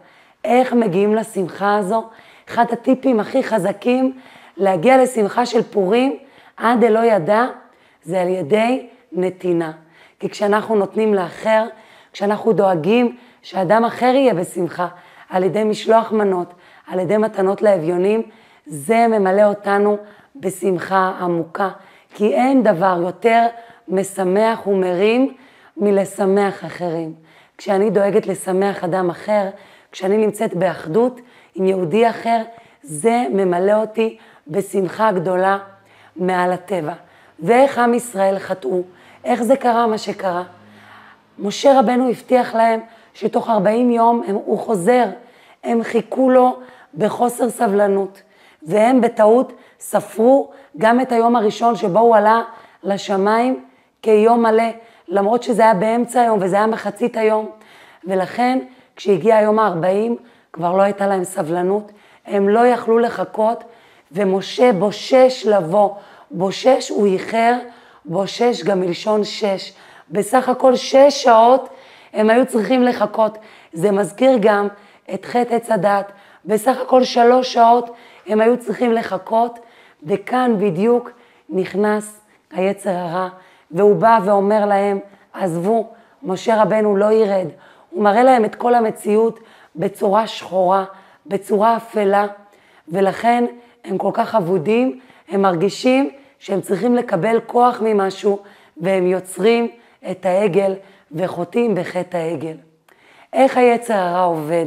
איך 0.45 0.73
מגיעים 0.73 1.15
לשמחה 1.15 1.77
הזו? 1.77 2.05
אחד 2.49 2.65
הטיפים 2.73 3.21
הכי 3.21 3.43
חזקים 3.43 4.19
להגיע 4.57 5.03
לשמחה 5.03 5.47
של 5.47 5.63
פורים, 5.63 6.17
עד 6.57 6.81
דלא 6.81 7.05
ידע, 7.05 7.47
זה 8.03 8.21
על 8.21 8.29
ידי 8.29 8.87
נתינה. 9.13 9.73
כי 10.21 10.29
כשאנחנו 10.29 10.77
נותנים 10.77 11.15
לאחר, 11.15 11.65
כשאנחנו 12.13 12.53
דואגים 12.53 13.17
שאדם 13.43 13.85
אחר 13.85 14.07
יהיה 14.15 14.35
בשמחה, 14.35 14.89
על 15.31 15.43
ידי 15.43 15.65
משלוח 15.65 16.13
מנות, 16.13 16.55
על 16.87 16.99
ידי 16.99 17.17
מתנות 17.17 17.63
לאביונים, 17.63 18.23
זה 18.67 19.07
ממלא 19.09 19.43
אותנו 19.43 19.99
בשמחה 20.41 21.13
עמוקה. 21.21 21.69
כי 22.15 22.35
אין 22.35 22.63
דבר 22.63 22.99
יותר 23.03 23.47
משמח 23.89 24.67
ומרים 24.67 25.35
מלשמח 25.77 26.65
אחרים. 26.65 27.15
כשאני 27.59 27.91
דואגת 27.91 28.27
לשמח 28.27 28.85
אדם 28.85 29.11
אחר, 29.11 29.49
כשאני 29.93 30.17
נמצאת 30.17 30.55
באחדות 30.55 31.21
עם 31.55 31.67
יהודי 31.67 32.11
אחר, 32.11 32.43
זה 32.83 33.27
ממלא 33.31 33.73
אותי 33.73 34.17
בשמחה 34.49 35.13
גדולה 35.13 35.59
מעל 36.17 36.53
הטבע. 36.53 36.93
ואיך 37.41 37.79
עם 37.79 37.95
ישראל 37.95 38.39
חטאו, 38.39 38.83
איך 39.25 39.43
זה 39.43 39.57
קרה 39.57 39.87
מה 39.87 39.99
שקרה. 39.99 40.43
משה 41.39 41.81
רבנו 41.81 42.11
הבטיח 42.11 42.55
להם 42.55 42.81
שתוך 43.15 43.51
40 43.51 43.91
יום 43.91 44.23
הם, 44.27 44.35
הוא 44.35 44.59
חוזר, 44.59 45.05
הם 45.65 45.83
חיכו 45.83 46.31
לו 46.31 46.57
בחוסר 46.95 47.51
סבלנות, 47.51 48.23
והם 48.63 49.01
בטעות 49.01 49.53
ספרו 49.89 50.51
גם 50.79 51.01
את 51.01 51.13
היום 51.13 51.37
הראשון 51.37 51.77
שבו 51.77 51.99
הוא 51.99 52.17
עלה 52.17 52.43
לשמיים 52.83 53.65
כיום 54.03 54.43
מלא, 54.43 54.65
למרות 55.09 55.43
שזה 55.43 55.63
היה 55.63 55.75
באמצע 55.75 56.21
היום 56.21 56.39
וזה 56.43 56.57
היה 56.57 56.67
מחצית 56.67 57.17
היום, 57.17 57.51
ולכן 58.05 58.59
כשהגיע 58.97 59.37
היום 59.37 59.59
ה-40 59.59 60.13
כבר 60.53 60.77
לא 60.77 60.83
הייתה 60.83 61.07
להם 61.07 61.25
סבלנות, 61.25 61.93
הם 62.27 62.49
לא 62.49 62.67
יכלו 62.67 62.99
לחכות, 62.99 63.65
ומשה 64.13 64.73
בושש 64.73 65.47
לבוא, 65.47 65.91
בושש 66.31 66.89
הוא 66.89 67.07
איחר, 67.07 67.55
בושש 68.05 68.63
גם 68.63 68.81
מלשון 68.81 69.25
שש. 69.25 69.73
בסך 70.11 70.49
הכל 70.49 70.77
שש 70.77 71.23
שעות 71.23 71.69
הם 72.13 72.31
היו 72.31 72.47
צריכים 72.47 72.83
לחכות. 72.83 73.39
זה 73.73 73.93
מזכיר 73.93 74.39
גם 74.41 74.69
את 75.15 75.25
חטא 75.25 75.55
עץ 75.55 75.71
הדת. 75.71 76.13
בסך 76.45 76.77
הכל 76.81 77.05
שלוש 77.05 77.53
שעות 77.53 77.91
הם 78.27 78.41
היו 78.41 78.57
צריכים 78.57 78.93
לחכות, 78.93 79.59
וכאן 80.03 80.55
בדיוק 80.59 81.11
נכנס 81.49 82.21
היצר 82.51 82.91
הרע, 82.91 83.29
והוא 83.71 83.97
בא 83.97 84.19
ואומר 84.25 84.67
להם, 84.67 84.99
עזבו, 85.33 85.93
משה 86.23 86.63
רבנו 86.63 86.97
לא 86.97 87.13
ירד. 87.13 87.47
הוא 87.91 88.03
מראה 88.03 88.23
להם 88.23 88.45
את 88.45 88.55
כל 88.55 88.75
המציאות 88.75 89.41
בצורה 89.77 90.27
שחורה, 90.27 90.85
בצורה 91.27 91.77
אפלה, 91.77 92.27
ולכן 92.89 93.45
הם 93.85 93.99
כל 93.99 94.11
כך 94.15 94.35
אבודים, 94.35 95.01
הם 95.29 95.43
מרגישים 95.43 96.11
שהם 96.39 96.61
צריכים 96.61 96.95
לקבל 96.95 97.41
כוח 97.47 97.83
ממשהו, 97.85 98.39
והם 98.77 99.07
יוצרים 99.07 99.69
את 100.11 100.27
העגל 100.27 100.75
וחוטאים 101.13 101.75
בחטא 101.75 102.17
העגל. 102.17 102.57
איך 103.33 103.57
היצר 103.57 103.95
הרע 103.95 104.23
עובד? 104.23 104.67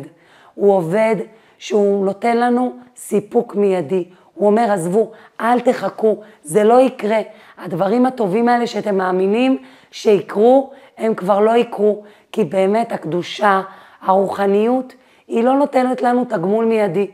הוא 0.55 0.73
עובד 0.73 1.15
שהוא 1.57 2.05
נותן 2.05 2.37
לנו 2.37 2.73
סיפוק 2.95 3.55
מיידי. 3.55 4.05
הוא 4.39 4.47
אומר, 4.47 4.71
עזבו, 4.71 5.11
אל 5.41 5.59
תחכו, 5.59 6.17
זה 6.43 6.63
לא 6.63 6.81
יקרה. 6.81 7.19
הדברים 7.57 8.05
הטובים 8.05 8.49
האלה 8.49 8.67
שאתם 8.67 8.97
מאמינים 8.97 9.57
שיקרו, 9.91 10.71
הם 10.97 11.15
כבר 11.15 11.39
לא 11.39 11.57
יקרו, 11.57 12.03
כי 12.31 12.43
באמת 12.43 12.91
הקדושה, 12.91 13.61
הרוחניות, 14.01 14.93
היא 15.27 15.43
לא 15.43 15.53
נותנת 15.53 16.01
לנו 16.01 16.25
תגמול 16.25 16.65
מיידי. 16.65 17.07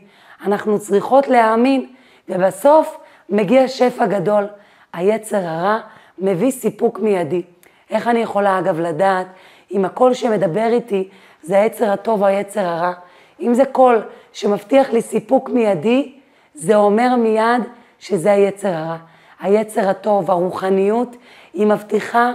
אנחנו 0.44 0.78
צריכות 0.78 1.28
להאמין, 1.28 1.86
ובסוף 2.28 2.98
מגיע 3.30 3.68
שפע 3.68 4.06
גדול. 4.06 4.46
היצר 4.92 5.46
הרע 5.46 5.78
מביא 6.18 6.50
סיפוק 6.50 7.00
מיידי. 7.00 7.42
איך 7.90 8.08
אני 8.08 8.18
יכולה 8.18 8.58
אגב 8.58 8.80
לדעת 8.80 9.26
אם 9.70 9.84
הקול 9.84 10.14
שמדבר 10.14 10.66
איתי 10.66 11.08
זה 11.42 11.60
היצר 11.60 11.90
הטוב 11.90 12.22
או 12.22 12.26
היצר 12.26 12.66
הרע? 12.66 12.92
אם 13.40 13.54
זה 13.54 13.64
קול 13.64 14.02
שמבטיח 14.32 14.90
לי 14.90 15.02
סיפוק 15.02 15.48
מיידי, 15.48 16.15
זה 16.56 16.76
אומר 16.76 17.16
מיד 17.16 17.62
שזה 17.98 18.32
היצר 18.32 18.68
הרע. 18.68 18.96
היצר 19.40 19.88
הטוב, 19.88 20.30
הרוחניות, 20.30 21.16
היא 21.52 21.66
מבטיחה 21.66 22.32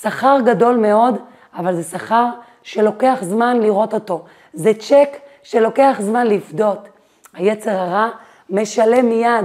שכר 0.00 0.36
גדול 0.44 0.76
מאוד, 0.76 1.14
אבל 1.54 1.74
זה 1.74 1.82
שכר 1.82 2.26
שלוקח 2.62 3.18
זמן 3.20 3.60
לראות 3.60 3.94
אותו. 3.94 4.24
זה 4.52 4.74
צ'ק 4.74 5.16
שלוקח 5.42 5.96
זמן 6.00 6.26
לפדות. 6.26 6.88
היצר 7.34 7.70
הרע 7.70 8.08
משלם 8.50 9.08
מיד, 9.08 9.44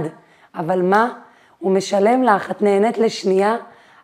אבל 0.54 0.82
מה? 0.82 1.12
הוא 1.58 1.72
משלם 1.72 2.22
לך, 2.22 2.50
את 2.50 2.62
נהנית 2.62 2.98
לשנייה, 2.98 3.56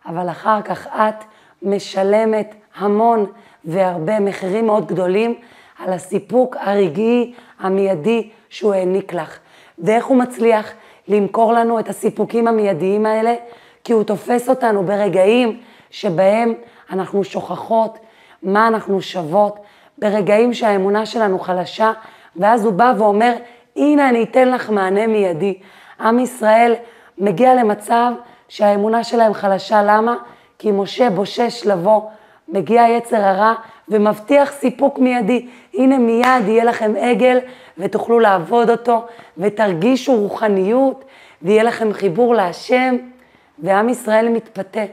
אבל 0.05 0.29
אחר 0.29 0.61
כך 0.61 0.87
את 0.87 1.23
משלמת 1.61 2.55
המון 2.75 3.25
והרבה 3.65 4.19
מחירים 4.19 4.65
מאוד 4.65 4.87
גדולים 4.87 5.35
על 5.79 5.93
הסיפוק 5.93 6.55
הרגעי, 6.59 7.33
המיידי 7.59 8.29
שהוא 8.49 8.73
העניק 8.73 9.13
לך. 9.13 9.39
ואיך 9.81 10.05
הוא 10.05 10.17
מצליח 10.17 10.71
למכור 11.07 11.53
לנו 11.53 11.79
את 11.79 11.89
הסיפוקים 11.89 12.47
המיידיים 12.47 13.05
האלה? 13.05 13.35
כי 13.83 13.93
הוא 13.93 14.03
תופס 14.03 14.49
אותנו 14.49 14.83
ברגעים 14.83 15.59
שבהם 15.89 16.53
אנחנו 16.91 17.23
שוכחות 17.23 17.99
מה 18.43 18.67
אנחנו 18.67 19.01
שוות, 19.01 19.59
ברגעים 19.97 20.53
שהאמונה 20.53 21.05
שלנו 21.05 21.39
חלשה, 21.39 21.91
ואז 22.35 22.65
הוא 22.65 22.73
בא 22.73 22.93
ואומר, 22.97 23.33
הנה 23.75 24.09
אני 24.09 24.23
אתן 24.23 24.49
לך 24.49 24.69
מענה 24.69 25.07
מיידי. 25.07 25.59
עם 25.99 26.19
ישראל 26.19 26.73
מגיע 27.17 27.55
למצב 27.55 28.11
שהאמונה 28.47 29.03
שלהם 29.03 29.33
חלשה, 29.33 29.83
למה? 29.83 30.15
כי 30.59 30.71
משה 30.71 31.09
בושש 31.09 31.65
לבוא, 31.65 32.01
מגיע 32.47 32.83
יצר 32.89 33.23
הרע 33.23 33.53
ומבטיח 33.89 34.51
סיפוק 34.51 34.99
מיידי. 34.99 35.47
הנה 35.73 35.97
מיד 35.97 36.47
יהיה 36.47 36.63
לכם 36.63 36.93
עגל 36.99 37.39
ותוכלו 37.81 38.19
לעבוד 38.19 38.69
אותו 38.69 39.05
ותרגישו 39.37 40.15
רוחניות 40.15 41.05
ויהיה 41.41 41.63
לכם 41.63 41.93
חיבור 41.93 42.35
להשם 42.35 42.95
ועם 43.59 43.89
ישראל 43.89 44.29
מתפתה. 44.29 44.83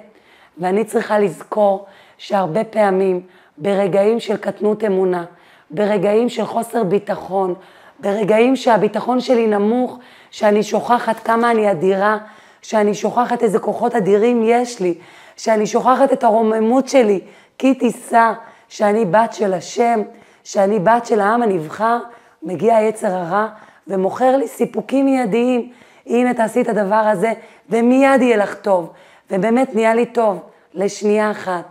ואני 0.59 0.85
צריכה 0.85 1.19
לזכור 1.19 1.87
שהרבה 2.19 2.65
פעמים 2.65 3.21
ברגעים 3.59 4.21
של 4.21 4.37
קטנות 4.37 4.85
אמונה, 4.85 5.25
ברגעים 5.71 6.29
של 6.29 6.45
חוסר 6.45 6.85
ביטחון, 6.85 7.55
ברגעים 8.01 8.57
שהביטחון 8.57 9.21
שלי 9.21 9.47
נמוך, 9.47 9.99
שאני 10.31 10.63
שוכחת 10.63 11.19
כמה 11.25 11.51
אני 11.51 11.71
אדירה, 11.71 12.19
שאני 12.63 12.95
שוכחת 12.95 13.43
איזה 13.43 13.59
כוחות 13.59 13.95
אדירים 13.95 14.43
יש 14.45 14.81
לי, 14.81 14.95
שאני 15.37 15.67
שוכחת 15.67 16.13
את 16.13 16.25
הרוממות 16.25 16.89
שלי, 16.89 17.21
כי 17.59 17.75
תישא 17.75 18.33
שאני 18.69 19.05
בת 19.05 19.33
של 19.33 19.55
השם, 19.55 20.03
שאני 20.45 20.79
בת 20.79 21.07
של 21.07 21.21
העם 21.21 21.43
הנבחר, 21.43 21.99
מגיע 22.43 22.77
היצר 22.77 23.15
הרע 23.15 23.49
ומוכר 23.87 24.37
לי 24.37 24.49
סיפוקים 24.49 25.05
מיידיים. 25.05 25.73
הנה 26.07 26.35
תעשי 26.35 26.61
את 26.61 26.69
הדבר 26.69 26.95
הזה, 26.95 27.33
ומיד 27.71 28.23
יהיה 28.23 28.37
לך 28.37 28.55
טוב. 28.55 28.93
ובאמת 29.31 29.75
נהיה 29.75 29.95
לי 29.95 30.07
טוב 30.07 30.41
לשנייה 30.75 31.31
אחת, 31.31 31.65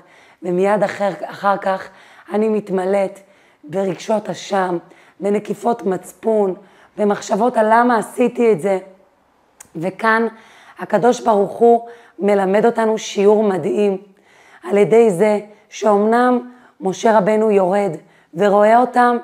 ומיד 0.44 0.84
אחר, 0.84 1.10
אחר 1.26 1.58
כך 1.58 1.90
אני 2.34 2.50
מתמלאת 2.50 3.20
ברגשות 3.64 4.30
אשם, 4.30 4.78
בנקיפות 5.20 5.86
מצפון, 5.86 6.56
במחשבות 6.98 7.58
על 7.58 7.66
למה 7.70 7.98
עשיתי 7.98 8.52
את 8.52 8.62
זה. 8.62 8.80
וכאן 9.76 10.28
הקדוש 10.80 11.22
ברוך 11.22 11.52
הוא 11.52 11.88
מלמד 12.20 12.66
אותנו 12.66 12.98
שיעור 12.98 13.44
מדהים, 13.44 13.98
על 14.64 14.78
ידי 14.78 15.12
זה 15.12 15.40
שאומנם 15.70 16.52
משה 16.82 17.18
רבנו 17.18 17.52
יורד 17.52 17.92
ורואה 18.34 18.80
אותם 18.80 19.18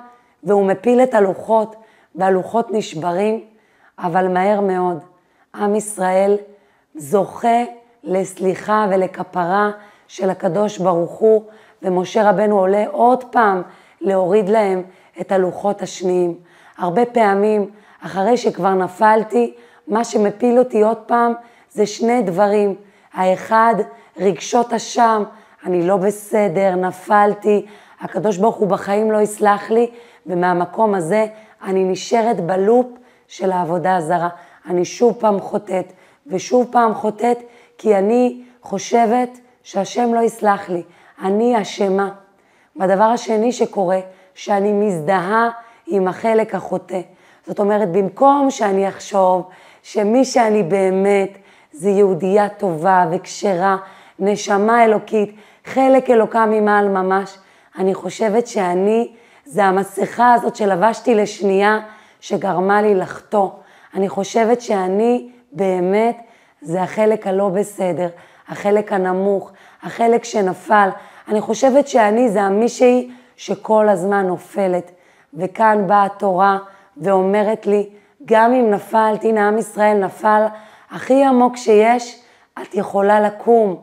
והוא 0.43 0.65
מפיל 0.65 1.03
את 1.03 1.13
הלוחות 1.13 1.75
והלוחות 2.15 2.71
נשברים, 2.71 3.43
אבל 3.99 4.27
מהר 4.27 4.61
מאוד 4.61 4.99
עם 5.55 5.75
ישראל 5.75 6.37
זוכה 6.95 7.63
לסליחה 8.03 8.87
ולכפרה 8.91 9.71
של 10.07 10.29
הקדוש 10.29 10.77
ברוך 10.77 11.11
הוא, 11.11 11.43
ומשה 11.81 12.29
רבנו 12.29 12.59
עולה 12.59 12.83
עוד 12.91 13.23
פעם 13.23 13.61
להוריד 14.01 14.49
להם 14.49 14.83
את 15.21 15.31
הלוחות 15.31 15.81
השניים. 15.81 16.37
הרבה 16.77 17.05
פעמים, 17.05 17.69
אחרי 18.01 18.37
שכבר 18.37 18.73
נפלתי, 18.73 19.53
מה 19.87 20.03
שמפיל 20.03 20.59
אותי 20.59 20.81
עוד 20.81 20.97
פעם 20.97 21.33
זה 21.71 21.85
שני 21.85 22.21
דברים. 22.21 22.75
האחד, 23.13 23.75
רגשות 24.17 24.73
אשם, 24.73 25.23
אני 25.65 25.87
לא 25.87 25.97
בסדר, 25.97 26.75
נפלתי, 26.75 27.65
הקדוש 28.01 28.37
ברוך 28.37 28.55
הוא 28.55 28.67
בחיים 28.67 29.11
לא 29.11 29.21
יסלח 29.21 29.71
לי, 29.71 29.91
ומהמקום 30.25 30.95
הזה 30.95 31.25
אני 31.63 31.83
נשארת 31.83 32.39
בלופ 32.39 32.87
של 33.27 33.51
העבודה 33.51 33.95
הזרה. 33.95 34.29
אני 34.65 34.85
שוב 34.85 35.13
פעם 35.19 35.39
חוטאת, 35.39 35.93
ושוב 36.27 36.67
פעם 36.71 36.93
חוטאת, 36.93 37.37
כי 37.77 37.95
אני 37.95 38.41
חושבת 38.61 39.39
שהשם 39.63 40.13
לא 40.13 40.19
יסלח 40.19 40.69
לי. 40.69 40.83
אני 41.23 41.61
אשמה. 41.61 42.09
והדבר 42.75 43.03
השני 43.03 43.51
שקורה, 43.51 43.99
שאני 44.33 44.73
מזדהה 44.73 45.49
עם 45.87 46.07
החלק 46.07 46.55
החוטא. 46.55 47.01
זאת 47.47 47.59
אומרת, 47.59 47.91
במקום 47.91 48.51
שאני 48.51 48.89
אחשוב 48.89 49.49
שמי 49.83 50.25
שאני 50.25 50.63
באמת 50.63 51.37
זה 51.71 51.89
יהודייה 51.89 52.49
טובה 52.49 53.05
וכשרה, 53.11 53.77
נשמה 54.19 54.85
אלוקית, 54.85 55.35
חלק 55.65 56.09
אלוקה 56.09 56.45
ממעל 56.45 56.89
ממש, 56.89 57.37
אני 57.77 57.93
חושבת 57.93 58.47
שאני, 58.47 59.11
זה 59.45 59.63
המסכה 59.63 60.33
הזאת 60.33 60.55
שלבשתי 60.55 61.15
לשנייה, 61.15 61.79
שגרמה 62.19 62.81
לי 62.81 62.95
לחטוא. 62.95 63.49
אני 63.93 64.09
חושבת 64.09 64.61
שאני 64.61 65.29
באמת, 65.51 66.17
זה 66.61 66.81
החלק 66.81 67.27
הלא 67.27 67.49
בסדר, 67.49 68.07
החלק 68.47 68.93
הנמוך, 68.93 69.51
החלק 69.83 70.23
שנפל. 70.23 70.89
אני 71.27 71.41
חושבת 71.41 71.87
שאני 71.87 72.29
זה 72.29 72.41
המישהי 72.41 73.11
שכל 73.35 73.89
הזמן 73.89 74.27
נופלת. 74.27 74.91
וכאן 75.33 75.87
באה 75.87 76.05
התורה 76.05 76.57
ואומרת 76.97 77.67
לי, 77.67 77.89
גם 78.25 78.53
אם 78.53 78.71
נפלת, 78.71 79.23
הנה 79.23 79.47
עם 79.47 79.57
ישראל 79.57 79.97
נפל 79.97 80.45
הכי 80.91 81.23
עמוק 81.23 81.57
שיש, 81.57 82.21
את 82.61 82.75
יכולה 82.75 83.19
לקום. 83.19 83.77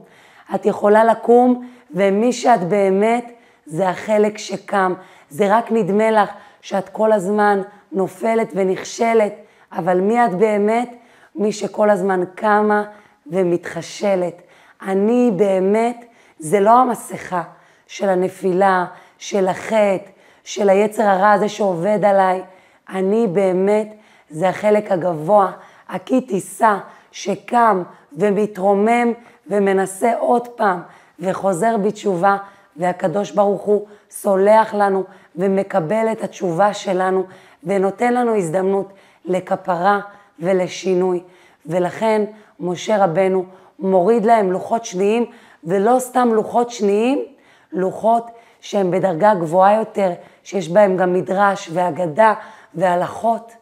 את 0.55 0.67
יכולה 0.67 1.05
לקום, 1.05 1.69
ומי 1.91 2.33
שאת 2.33 2.61
באמת, 2.61 3.33
זה 3.67 3.89
החלק 3.89 4.39
שקם. 4.39 4.95
זה 5.31 5.57
רק 5.57 5.73
נדמה 5.73 6.11
לך 6.11 6.31
שאת 6.61 6.89
כל 6.89 7.13
הזמן 7.13 7.61
נופלת 7.93 8.53
ונכשלת, 8.55 9.35
אבל 9.73 10.01
מי 10.01 10.25
את 10.25 10.35
באמת? 10.35 10.97
מי 11.35 11.53
שכל 11.53 11.91
הזמן 11.91 12.21
קמה 12.35 12.85
ומתחשלת. 13.27 14.43
אני 14.83 15.31
באמת, 15.37 16.05
זה 16.39 16.61
לא 16.61 16.81
המסכה 16.81 17.43
של 17.87 18.09
הנפילה, 18.09 18.85
של 19.19 19.49
החטא, 19.49 20.11
של 20.45 20.69
היצר 20.69 21.03
הרע 21.03 21.31
הזה 21.31 21.49
שעובד 21.49 22.05
עליי. 22.05 22.43
אני 22.89 23.27
באמת, 23.27 23.95
זה 24.31 24.49
החלק 24.49 24.93
הגבוה, 24.93 25.53
הכי 25.89 26.21
טיסה, 26.21 26.79
שקם 27.13 27.83
ומתרומם 28.13 29.13
ומנסה 29.47 30.13
עוד 30.19 30.49
פעם 30.49 30.81
וחוזר 31.19 31.77
בתשובה, 31.77 32.37
והקדוש 32.77 33.31
ברוך 33.31 33.63
הוא 33.63 33.87
סולח 34.11 34.75
לנו 34.75 35.05
ומקבל 35.37 36.09
את 36.13 36.25
התשובה 36.25 36.75
שלנו 36.75 37.25
ונותן 37.65 38.15
לנו 38.15 38.37
הזדמנות 38.37 38.93
לכפרה 39.25 40.01
ולשינוי. 40.39 41.23
ולכן 41.67 42.25
משה 42.61 43.05
רבנו 43.05 43.45
מוריד 43.79 44.25
להם 44.25 44.53
לוחות 44.53 44.85
שניים, 44.85 45.25
ולא 45.65 45.97
סתם 45.99 46.29
לוחות 46.33 46.71
שניים, 46.71 47.25
לוחות 47.73 48.31
שהם 48.61 48.91
בדרגה 48.91 49.35
גבוהה 49.35 49.75
יותר, 49.75 50.13
שיש 50.45 50.69
בהם 50.69 50.97
גם 50.97 51.13
מדרש 51.13 51.71
והגדה 51.73 52.35
והלכות. 52.75 53.53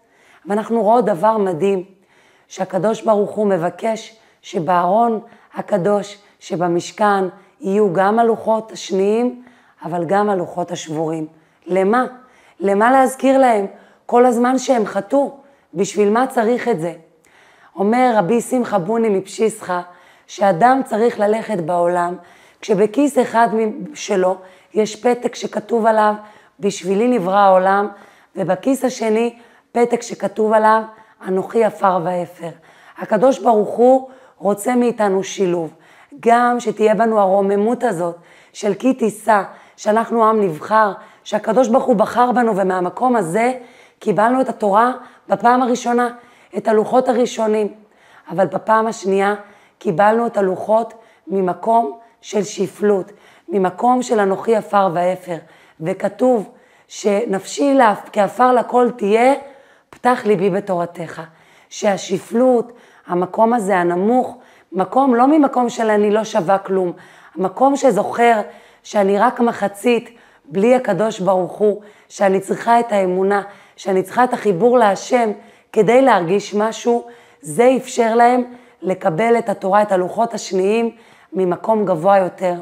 ואנחנו 0.46 0.82
רואות 0.82 1.04
דבר 1.04 1.38
מדהים, 1.38 1.84
שהקדוש 2.48 3.02
ברוך 3.02 3.30
הוא 3.30 3.46
מבקש 3.46 4.16
שבארון 4.42 5.20
הקדוש 5.54 6.18
שבמשכן 6.40 7.24
יהיו 7.60 7.92
גם 7.92 8.18
הלוחות 8.18 8.72
השניים, 8.72 9.42
אבל 9.84 10.04
גם 10.04 10.30
הלוחות 10.30 10.70
השבורים. 10.70 11.26
למה? 11.68 12.06
למה 12.60 12.92
להזכיר 12.92 13.38
להם 13.38 13.66
כל 14.06 14.26
הזמן 14.26 14.58
שהם 14.58 14.86
חטאו? 14.86 15.36
בשביל 15.74 16.10
מה 16.10 16.26
צריך 16.26 16.68
את 16.68 16.80
זה? 16.80 16.92
אומר 17.76 18.12
רבי 18.16 18.40
שמחה 18.40 18.78
בוני 18.78 19.08
מפשיסחה, 19.08 19.82
שאדם 20.26 20.80
צריך 20.84 21.20
ללכת 21.20 21.58
בעולם, 21.58 22.16
כשבכיס 22.60 23.18
אחד 23.18 23.48
שלו 23.94 24.36
יש 24.74 24.96
פתק 24.96 25.34
שכתוב 25.34 25.86
עליו, 25.86 26.14
בשבילי 26.60 27.08
נברא 27.08 27.38
העולם, 27.38 27.88
ובכיס 28.36 28.84
השני 28.84 29.38
פתק 29.72 30.02
שכתוב 30.02 30.52
עליו, 30.52 30.82
אנוכי 31.28 31.64
עפר 31.64 32.00
ואפר. 32.04 32.50
הקדוש 32.98 33.38
ברוך 33.38 33.68
הוא 33.68 34.08
רוצה 34.38 34.74
מאיתנו 34.74 35.24
שילוב. 35.24 35.74
גם 36.20 36.60
שתהיה 36.60 36.94
בנו 36.94 37.20
הרוממות 37.20 37.82
הזאת 37.82 38.16
של 38.52 38.74
כי 38.74 38.94
תישא, 38.94 39.42
שאנחנו 39.76 40.24
עם 40.28 40.40
נבחר, 40.40 40.92
שהקדוש 41.28 41.68
ברוך 41.68 41.84
הוא 41.84 41.96
בחר 41.96 42.32
בנו, 42.32 42.56
ומהמקום 42.56 43.16
הזה 43.16 43.52
קיבלנו 43.98 44.40
את 44.40 44.48
התורה 44.48 44.92
בפעם 45.28 45.62
הראשונה, 45.62 46.08
את 46.56 46.68
הלוחות 46.68 47.08
הראשונים. 47.08 47.74
אבל 48.30 48.46
בפעם 48.46 48.86
השנייה 48.86 49.34
קיבלנו 49.78 50.26
את 50.26 50.36
הלוחות 50.36 50.94
ממקום 51.26 51.98
של 52.20 52.44
שפלות, 52.44 53.12
ממקום 53.48 54.02
של 54.02 54.20
אנוכי 54.20 54.56
עפר 54.56 54.88
ואפר. 54.92 55.36
וכתוב 55.80 56.50
שנפשי 56.88 57.78
כעפר 58.12 58.52
לכל 58.52 58.90
תהיה, 58.96 59.34
פתח 59.90 60.22
ליבי 60.24 60.50
בתורתך. 60.50 61.22
שהשפלות, 61.68 62.72
המקום 63.06 63.52
הזה 63.52 63.76
הנמוך, 63.76 64.36
מקום 64.72 65.14
לא 65.14 65.26
ממקום 65.26 65.68
של 65.68 65.90
אני 65.90 66.10
לא 66.10 66.24
שווה 66.24 66.58
כלום, 66.58 66.92
מקום 67.36 67.76
שזוכר 67.76 68.40
שאני 68.82 69.18
רק 69.18 69.40
מחצית 69.40 70.17
בלי 70.50 70.74
הקדוש 70.74 71.20
ברוך 71.20 71.52
הוא, 71.52 71.80
שאני 72.08 72.40
צריכה 72.40 72.80
את 72.80 72.92
האמונה, 72.92 73.42
שאני 73.76 74.02
צריכה 74.02 74.24
את 74.24 74.32
החיבור 74.32 74.78
להשם 74.78 75.30
כדי 75.72 76.02
להרגיש 76.02 76.54
משהו, 76.54 77.06
זה 77.40 77.74
אפשר 77.76 78.14
להם 78.14 78.44
לקבל 78.82 79.38
את 79.38 79.48
התורה, 79.48 79.82
את 79.82 79.92
הלוחות 79.92 80.34
השניים, 80.34 80.90
ממקום 81.32 81.84
גבוה 81.84 82.18
יותר. 82.18 82.54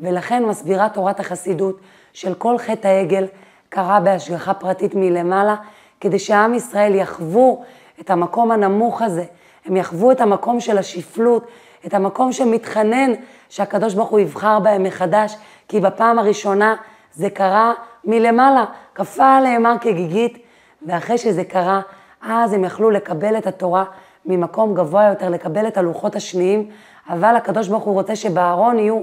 ולכן 0.00 0.44
מסבירה 0.44 0.88
תורת 0.88 1.20
החסידות 1.20 1.80
של 2.12 2.34
כל 2.34 2.58
חטא 2.58 2.88
העגל 2.88 3.26
קרה 3.68 4.00
בהשגחה 4.00 4.54
פרטית 4.54 4.94
מלמעלה, 4.94 5.56
כדי 6.00 6.18
שעם 6.18 6.54
ישראל 6.54 6.94
יחוו 6.94 7.64
את 8.00 8.10
המקום 8.10 8.50
הנמוך 8.50 9.02
הזה, 9.02 9.24
הם 9.64 9.76
יחוו 9.76 10.12
את 10.12 10.20
המקום 10.20 10.60
של 10.60 10.78
השפלות, 10.78 11.46
את 11.86 11.94
המקום 11.94 12.32
שמתחנן 12.32 13.12
שהקדוש 13.48 13.94
ברוך 13.94 14.08
הוא 14.08 14.20
יבחר 14.20 14.58
בהם 14.58 14.82
מחדש, 14.82 15.36
כי 15.68 15.80
בפעם 15.80 16.18
הראשונה 16.18 16.76
זה 17.18 17.30
קרה 17.30 17.72
מלמעלה, 18.04 18.64
כפה 18.94 19.36
עליהם 19.36 19.66
הר 19.66 19.78
כגיגית, 19.78 20.38
ואחרי 20.86 21.18
שזה 21.18 21.44
קרה, 21.44 21.80
אז 22.22 22.52
הם 22.52 22.64
יכלו 22.64 22.90
לקבל 22.90 23.38
את 23.38 23.46
התורה 23.46 23.84
ממקום 24.26 24.74
גבוה 24.74 25.04
יותר, 25.04 25.28
לקבל 25.28 25.68
את 25.68 25.76
הלוחות 25.76 26.16
השניים, 26.16 26.70
אבל 27.08 27.36
הקדוש 27.36 27.68
ברוך 27.68 27.84
הוא 27.84 27.94
רוצה 27.94 28.16
שבארון 28.16 28.78
יהיו 28.78 29.00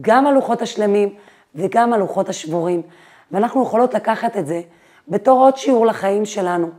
גם 0.00 0.26
הלוחות 0.26 0.62
השלמים 0.62 1.14
וגם 1.54 1.92
הלוחות 1.92 2.28
השבורים. 2.28 2.82
ואנחנו 3.32 3.62
יכולות 3.62 3.94
לקחת 3.94 4.36
את 4.36 4.46
זה 4.46 4.60
בתור 5.08 5.40
עוד 5.40 5.56
שיעור 5.56 5.86
לחיים 5.86 6.24
שלנו. 6.24 6.70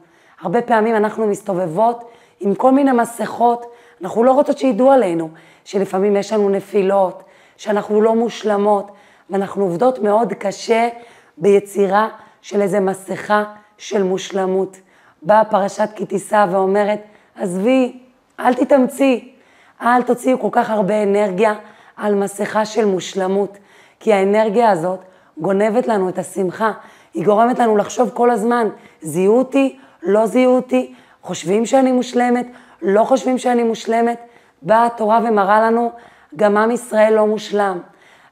הרבה 0.41 0.61
פעמים 0.61 0.95
אנחנו 0.95 1.27
מסתובבות 1.27 2.11
עם 2.39 2.55
כל 2.55 2.71
מיני 2.71 2.91
מסכות, 2.91 3.65
אנחנו 4.01 4.23
לא 4.23 4.31
רוצות 4.31 4.57
שידעו 4.57 4.91
עלינו, 4.91 5.29
שלפעמים 5.63 6.15
יש 6.15 6.33
לנו 6.33 6.49
נפילות, 6.49 7.23
שאנחנו 7.57 8.01
לא 8.01 8.15
מושלמות, 8.15 8.91
ואנחנו 9.29 9.63
עובדות 9.63 9.99
מאוד 9.99 10.33
קשה 10.33 10.89
ביצירה 11.37 12.09
של 12.41 12.61
איזה 12.61 12.79
מסכה 12.79 13.43
של 13.77 14.03
מושלמות. 14.03 14.77
באה 15.21 15.45
פרשת 15.45 15.89
כי 15.95 16.05
תישא 16.05 16.45
ואומרת, 16.51 16.99
עזבי, 17.35 17.99
אל 18.39 18.53
תתאמצי, 18.53 19.31
אל 19.81 20.01
תוציאו 20.01 20.39
כל 20.39 20.49
כך 20.51 20.69
הרבה 20.69 21.03
אנרגיה 21.03 21.53
על 21.97 22.15
מסכה 22.15 22.65
של 22.65 22.85
מושלמות, 22.85 23.57
כי 23.99 24.13
האנרגיה 24.13 24.71
הזאת 24.71 24.99
גונבת 25.37 25.87
לנו 25.87 26.09
את 26.09 26.17
השמחה, 26.17 26.71
היא 27.13 27.25
גורמת 27.25 27.59
לנו 27.59 27.77
לחשוב 27.77 28.09
כל 28.13 28.31
הזמן, 28.31 28.67
זיהו 29.01 29.37
אותי, 29.37 29.79
לא 30.03 30.25
זיהו 30.25 30.55
אותי, 30.55 30.93
חושבים 31.21 31.65
שאני 31.65 31.91
מושלמת, 31.91 32.47
לא 32.81 33.03
חושבים 33.03 33.37
שאני 33.37 33.63
מושלמת. 33.63 34.19
באה 34.61 34.85
התורה 34.85 35.19
ומראה 35.23 35.61
לנו, 35.61 35.91
גם 36.35 36.57
עם 36.57 36.71
ישראל 36.71 37.13
לא 37.13 37.27
מושלם. 37.27 37.79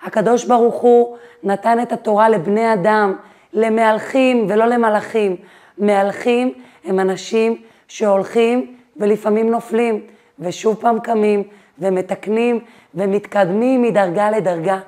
הקדוש 0.05 0.45
ברוך 0.45 0.75
הוא 0.75 1.17
נתן 1.43 1.81
את 1.81 1.91
התורה 1.91 2.29
לבני 2.29 2.73
אדם, 2.73 3.15
למהלכים 3.53 4.45
ולא 4.49 4.65
למלאכים. 4.65 5.35
מהלכים 5.77 6.53
הם 6.85 6.99
אנשים 6.99 7.61
שהולכים 7.87 8.75
ולפעמים 8.97 9.51
נופלים, 9.51 10.01
ושוב 10.39 10.75
פעם 10.75 10.99
קמים 10.99 11.43
ומתקנים 11.79 12.59
ומתקדמים 12.95 13.81
מדרגה 13.81 14.31
לדרגה. 14.31 14.79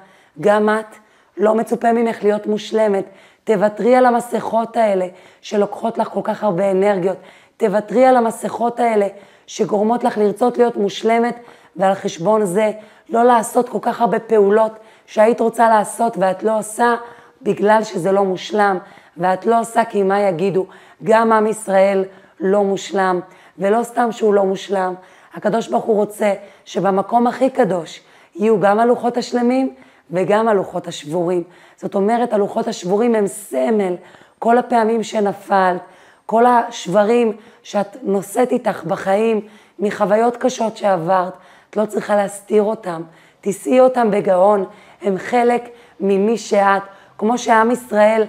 גם 0.42 0.70
את, 0.70 0.96
לא 1.38 1.56
מצופה 1.56 1.94
ממך 1.94 2.24
להיות 2.24 2.48
מושלמת. 2.48 3.06
תוותרי 3.44 3.96
על 3.96 4.06
המסכות 4.06 4.78
האלה 4.78 5.08
שלוקחות 5.42 5.98
לך 5.98 6.08
כל 6.08 6.22
כך 6.24 6.44
הרבה 6.44 6.72
אנרגיות. 6.72 7.18
תוותרי 7.58 8.06
על 8.06 8.18
המסכות 8.18 8.80
האלה 8.80 9.08
שגורמות 9.48 10.04
לך 10.04 10.18
לרצות 10.18 10.58
להיות 10.58 10.76
מושלמת, 10.78 11.40
ועל 11.76 11.94
חשבון 11.94 12.46
זה 12.46 12.72
לא 13.10 13.24
לעשות 13.24 13.70
כל 13.70 13.80
כך 13.82 14.02
הרבה 14.02 14.20
פעולות 14.20 14.72
שהיית 15.08 15.40
רוצה 15.40 15.70
לעשות 15.70 16.18
ואת 16.18 16.44
לא 16.44 16.60
עושה 16.60 16.96
בגלל 17.42 17.84
שזה 17.84 18.12
לא 18.12 18.24
מושלם, 18.24 18.78
ואת 19.18 19.46
לא 19.46 19.60
עושה 19.60 19.86
כי 19.86 20.04
מה 20.04 20.20
יגידו. 20.20 20.66
גם 21.04 21.32
עם 21.32 21.48
ישראל 21.48 22.06
לא 22.40 22.64
מושלם, 22.64 23.20
ולא 23.58 23.84
סתם 23.84 24.12
שהוא 24.12 24.34
לא 24.34 24.44
מושלם, 24.44 24.94
הקדוש 25.34 25.68
ברוך 25.68 25.86
הוא 25.86 25.96
רוצה 25.96 26.34
שבמקום 26.66 27.28
הכי 27.28 27.50
קדוש 27.50 28.02
יהיו 28.36 28.60
גם 28.60 28.80
הלוחות 28.80 29.18
השלמים 29.18 29.76
וגם 30.12 30.48
הלוחות 30.48 30.88
השבורים. 30.88 31.44
זאת 31.76 31.96
אומרת, 31.96 32.34
הלוחות 32.34 32.68
השבורים 32.68 33.16
הם 33.16 33.28
סמל. 33.28 33.96
כל 34.40 34.58
הפעמים 34.58 35.04
שנפלת, 35.04 35.82
כל 36.26 36.46
השברים 36.46 37.38
שאת 37.64 37.98
נושאת 38.04 38.52
איתך 38.52 38.84
בחיים, 38.84 39.42
מחוויות 39.80 40.38
קשות 40.38 40.78
שעברת, 40.78 41.34
את 41.70 41.78
לא 41.78 41.86
צריכה 41.86 42.16
להסתיר 42.16 42.64
אותם. 42.64 43.02
תישאי 43.42 43.80
אותם 43.80 44.12
בגאון, 44.12 44.66
הם 45.02 45.18
חלק 45.18 45.70
ממי 46.00 46.38
שאת. 46.38 46.82
כמו 47.18 47.38
שעם 47.38 47.72
ישראל 47.72 48.24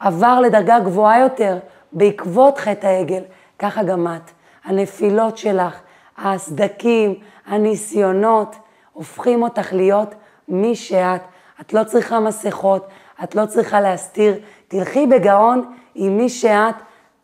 עבר 0.00 0.40
לדרגה 0.40 0.78
גבוהה 0.78 1.20
יותר 1.20 1.58
בעקבות 1.92 2.58
חטא 2.58 2.86
העגל, 2.86 3.22
ככה 3.58 3.82
גם 3.82 4.06
את. 4.06 4.30
הנפילות 4.64 5.38
שלך, 5.38 5.80
הסדקים, 6.18 7.14
הניסיונות, 7.46 8.56
הופכים 8.92 9.42
אותך 9.42 9.72
להיות 9.72 10.14
מי 10.48 10.76
שאת. 10.76 11.20
את 11.60 11.72
לא 11.72 11.84
צריכה 11.84 12.20
מסכות, 12.20 12.86
את 13.24 13.34
לא 13.34 13.46
צריכה 13.46 13.80
להסתיר. 13.80 14.34
תלכי 14.68 15.06
בגאון 15.06 15.74
עם 15.94 16.16
מי 16.16 16.28
שאת, 16.28 16.74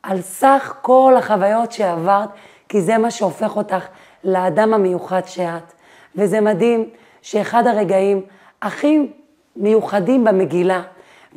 על 0.02 0.20
סך 0.20 0.74
כל 0.82 1.14
החוויות 1.18 1.72
שעברת, 1.72 2.28
כי 2.68 2.80
זה 2.80 2.98
מה 2.98 3.10
שהופך 3.10 3.56
אותך 3.56 3.86
לאדם 4.24 4.74
המיוחד 4.74 5.22
שאת. 5.26 5.72
וזה 6.16 6.40
מדהים 6.40 6.90
שאחד 7.22 7.66
הרגעים 7.66 8.22
הכי 8.62 9.06
מיוחדים 9.56 10.24
במגילה, 10.24 10.82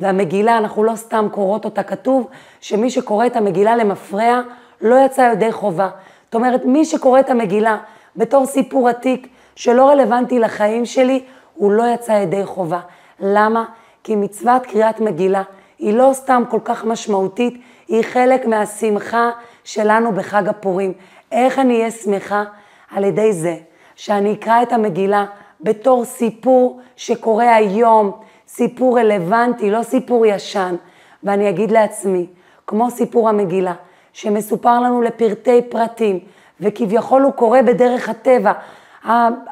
והמגילה, 0.00 0.58
אנחנו 0.58 0.84
לא 0.84 0.96
סתם 0.96 1.26
קוראות 1.32 1.64
אותה, 1.64 1.82
כתוב 1.82 2.28
שמי 2.60 2.90
שקורא 2.90 3.26
את 3.26 3.36
המגילה 3.36 3.76
למפרע, 3.76 4.40
לא 4.80 4.96
יצא 5.04 5.30
ידי 5.32 5.52
חובה. 5.52 5.88
זאת 6.24 6.34
אומרת, 6.34 6.64
מי 6.64 6.84
שקורא 6.84 7.20
את 7.20 7.30
המגילה 7.30 7.76
בתור 8.16 8.46
סיפור 8.46 8.88
עתיק 8.88 9.28
שלא 9.56 9.88
רלוונטי 9.88 10.38
לחיים 10.38 10.86
שלי, 10.86 11.24
הוא 11.54 11.72
לא 11.72 11.84
יצא 11.94 12.12
ידי 12.12 12.46
חובה. 12.46 12.80
למה? 13.20 13.64
כי 14.04 14.16
מצוות 14.16 14.66
קריאת 14.66 15.00
מגילה 15.00 15.42
היא 15.78 15.94
לא 15.94 16.10
סתם 16.12 16.42
כל 16.48 16.60
כך 16.64 16.84
משמעותית, 16.84 17.60
היא 17.88 18.02
חלק 18.02 18.46
מהשמחה 18.46 19.30
שלנו 19.64 20.12
בחג 20.12 20.48
הפורים. 20.48 20.92
איך 21.32 21.58
אני 21.58 21.78
אהיה 21.78 21.90
שמחה? 21.90 22.44
על 22.90 23.04
ידי 23.04 23.32
זה 23.32 23.56
שאני 23.96 24.32
אקרא 24.32 24.62
את 24.62 24.72
המגילה 24.72 25.24
בתור 25.66 26.04
סיפור 26.04 26.80
שקורה 26.96 27.54
היום, 27.54 28.12
סיפור 28.48 28.98
רלוונטי, 28.98 29.70
לא 29.70 29.82
סיפור 29.82 30.26
ישן, 30.26 30.74
ואני 31.22 31.48
אגיד 31.48 31.70
לעצמי, 31.70 32.26
כמו 32.66 32.90
סיפור 32.90 33.28
המגילה, 33.28 33.74
שמסופר 34.12 34.80
לנו 34.80 35.02
לפרטי 35.02 35.62
פרטים, 35.62 36.18
וכביכול 36.60 37.22
הוא 37.22 37.32
קורה 37.32 37.62
בדרך 37.62 38.08
הטבע. 38.08 38.52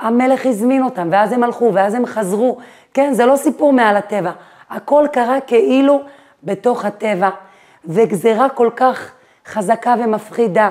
המלך 0.00 0.46
הזמין 0.46 0.82
אותם, 0.82 1.08
ואז 1.12 1.32
הם 1.32 1.42
הלכו, 1.42 1.70
ואז 1.74 1.94
הם 1.94 2.06
חזרו. 2.06 2.58
כן, 2.94 3.12
זה 3.12 3.26
לא 3.26 3.36
סיפור 3.36 3.72
מעל 3.72 3.96
הטבע. 3.96 4.30
הכל 4.70 5.06
קרה 5.12 5.40
כאילו 5.40 6.00
בתוך 6.42 6.84
הטבע, 6.84 7.30
וגזירה 7.84 8.48
כל 8.48 8.70
כך 8.76 9.12
חזקה 9.46 9.94
ומפחידה, 9.98 10.70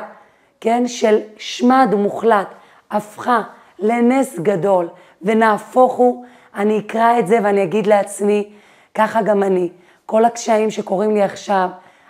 כן, 0.61 0.87
של 0.87 1.19
שמד 1.37 1.93
מוחלט, 1.97 2.47
הפכה 2.91 3.41
לנס 3.79 4.39
גדול, 4.39 4.87
ונהפוך 5.23 5.93
הוא, 5.93 6.25
אני 6.55 6.79
אקרא 6.79 7.19
את 7.19 7.27
זה 7.27 7.39
ואני 7.43 7.63
אגיד 7.63 7.87
לעצמי, 7.87 8.49
ככה 8.95 9.21
גם 9.21 9.43
אני. 9.43 9.69
כל 10.05 10.25
הקשיים 10.25 10.71
שקורים 10.71 11.11
לי 11.11 11.21
עכשיו, 11.21 11.69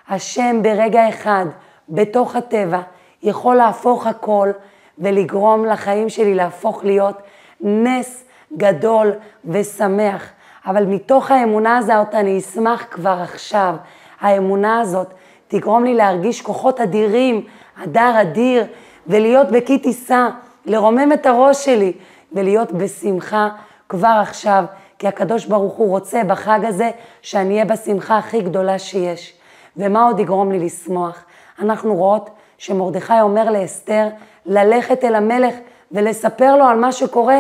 השם 0.10 0.62
ברגע 0.64 1.10
אחד 1.10 1.46
בתוך 1.90 2.36
הטבע, 2.36 2.82
יכול 3.24 3.56
להפוך 3.56 4.08
הכל 4.08 4.50
ולגרום 4.98 5.66
לחיים 5.66 6.10
שלי 6.10 6.36
להפוך 6.36 6.84
להיות 6.84 7.22
נס 7.62 8.26
גדול 8.58 9.12
ושמח. 9.46 10.32
אבל 10.66 10.86
מתוך 10.86 11.32
האמונה 11.32 11.78
הזאת 11.78 12.16
אני 12.16 12.38
אשמח 12.38 12.86
כבר 12.92 13.18
עכשיו. 13.24 13.76
האמונה 14.22 14.80
הזאת 14.80 15.14
תגרום 15.48 15.84
לי 15.84 15.94
להרגיש 15.94 16.42
כוחות 16.42 16.82
אדירים, 16.82 17.46
הדר 17.78 18.22
אדיר, 18.22 18.66
ולהיות 19.08 19.52
בכי 19.52 19.78
טיסה, 19.78 20.30
לרומם 20.66 21.12
את 21.14 21.26
הראש 21.26 21.66
שלי, 21.66 21.94
ולהיות 22.34 22.72
בשמחה 22.72 23.50
כבר 23.90 24.18
עכשיו, 24.22 24.66
כי 25.00 25.08
הקדוש 25.08 25.46
ברוך 25.46 25.74
הוא 25.74 25.90
רוצה 25.90 26.24
בחג 26.24 26.60
הזה 26.64 26.90
שאני 27.22 27.54
אהיה 27.54 27.66
בשמחה 27.66 28.18
הכי 28.18 28.42
גדולה 28.42 28.80
שיש. 28.80 29.34
ומה 29.78 30.06
עוד 30.06 30.20
יגרום 30.20 30.52
לי 30.52 30.60
לשמוח? 30.60 31.26
אנחנו 31.60 31.96
רואות 31.96 32.30
שמרדכי 32.58 33.22
אומר 33.22 33.52
לאסתר 33.52 34.08
ללכת 34.46 35.04
אל 35.04 35.16
המלך 35.16 35.56
ולספר 35.92 36.56
לו 36.56 36.66
על 36.66 36.78
מה 36.78 36.92
שקורה, 36.92 37.40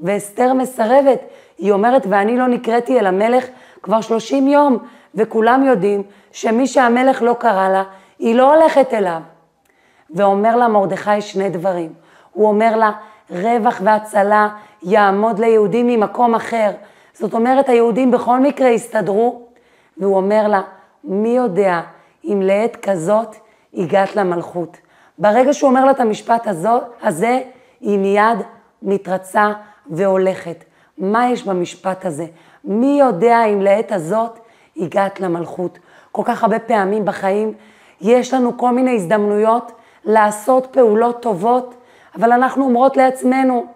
ואסתר 0.00 0.52
מסרבת. 0.52 1.20
היא 1.58 1.72
אומרת, 1.72 2.06
ואני 2.08 2.38
לא 2.38 2.46
נקראתי 2.46 3.00
אל 3.00 3.06
המלך 3.06 3.46
כבר 3.82 4.00
30 4.00 4.48
יום, 4.48 4.78
וכולם 5.14 5.64
יודעים 5.64 6.02
שמי 6.32 6.66
שהמלך 6.66 7.22
לא 7.22 7.36
קרא 7.38 7.68
לה, 7.68 7.82
היא 8.18 8.34
לא 8.34 8.54
הולכת 8.54 8.94
אליו. 8.94 9.20
ואומר 10.10 10.56
לה 10.56 10.68
מרדכי 10.68 11.20
שני 11.20 11.48
דברים. 11.48 11.92
הוא 12.32 12.48
אומר 12.48 12.76
לה, 12.76 12.90
רווח 13.30 13.80
והצלה 13.84 14.48
יעמוד 14.82 15.38
ליהודים 15.38 15.86
ממקום 15.86 16.34
אחר. 16.34 16.70
זאת 17.12 17.34
אומרת, 17.34 17.68
היהודים 17.68 18.10
בכל 18.10 18.40
מקרה 18.40 18.68
יסתדרו. 18.68 19.42
והוא 19.96 20.16
אומר 20.16 20.48
לה, 20.48 20.60
מי 21.04 21.28
יודע 21.28 21.80
אם 22.24 22.42
לעת 22.42 22.76
כזאת 22.76 23.36
הגעת 23.74 24.16
למלכות. 24.16 24.76
ברגע 25.18 25.54
שהוא 25.54 25.70
אומר 25.70 25.84
לה 25.84 25.90
את 25.90 26.00
המשפט 26.00 26.46
הזאת, 26.46 26.82
הזה, 27.02 27.40
היא 27.80 27.98
מיד 27.98 28.38
מתרצה 28.82 29.52
והולכת. 29.90 30.64
מה 30.98 31.30
יש 31.30 31.46
במשפט 31.46 32.04
הזה? 32.04 32.26
מי 32.64 32.96
יודע 33.00 33.44
אם 33.44 33.60
לעת 33.60 33.92
הזאת 33.92 34.38
הגעת 34.76 35.20
למלכות? 35.20 35.78
כל 36.12 36.22
כך 36.24 36.42
הרבה 36.42 36.58
פעמים 36.58 37.04
בחיים 37.04 37.52
יש 38.00 38.34
לנו 38.34 38.56
כל 38.56 38.70
מיני 38.70 38.94
הזדמנויות 38.94 39.72
לעשות 40.04 40.66
פעולות 40.70 41.22
טובות, 41.22 41.74
אבל 42.16 42.32
אנחנו 42.32 42.64
אומרות 42.64 42.96
לעצמנו, 42.96 43.66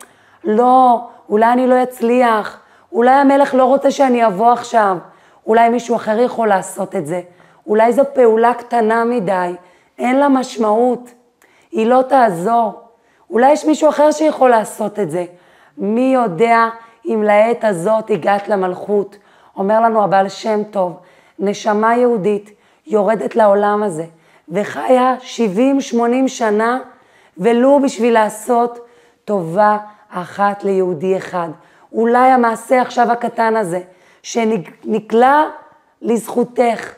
לא, 0.45 1.09
אולי 1.29 1.53
אני 1.53 1.67
לא 1.67 1.83
אצליח, 1.83 2.61
אולי 2.93 3.11
המלך 3.11 3.55
לא 3.55 3.65
רוצה 3.65 3.91
שאני 3.91 4.27
אבוא 4.27 4.53
עכשיו, 4.53 4.97
אולי 5.47 5.69
מישהו 5.69 5.97
אחר 5.97 6.19
יכול 6.21 6.49
לעשות 6.49 6.97
את 6.97 7.07
זה, 7.07 7.21
אולי 7.67 7.93
זו 7.93 8.03
פעולה 8.15 8.55
קטנה 8.55 9.05
מדי, 9.05 9.55
אין 9.99 10.19
לה 10.19 10.29
משמעות, 10.29 11.11
היא 11.71 11.87
לא 11.87 12.03
תעזור. 12.09 12.81
אולי 13.31 13.53
יש 13.53 13.65
מישהו 13.65 13.89
אחר 13.89 14.11
שיכול 14.11 14.51
לעשות 14.51 15.01
את 15.01 15.11
זה. 15.11 15.25
מי 15.79 16.15
יודע 16.15 16.69
אם 17.07 17.23
לעת 17.23 17.65
הזאת 17.65 18.11
הגעת 18.11 18.49
למלכות. 18.49 19.17
אומר 19.57 19.81
לנו 19.81 20.05
הבעל 20.05 20.29
שם 20.29 20.65
טוב, 20.65 21.01
נשמה 21.39 21.97
יהודית 21.97 22.51
יורדת 22.87 23.37
לעולם 23.37 23.83
הזה 23.83 24.05
וחיה 24.49 25.17
70-80 25.93 25.97
שנה 26.27 26.79
ולו 27.39 27.81
בשביל 27.83 28.15
לעשות 28.15 28.87
טובה 29.25 29.79
אחת 30.11 30.65
ליהודי 30.65 31.17
אחד. 31.17 31.49
אולי 31.93 32.31
המעשה 32.31 32.83
עכשיו 32.83 33.13
הקטן 33.13 33.57
הזה, 33.57 33.81
שנקלע 34.23 35.45
לזכותך, 36.03 36.93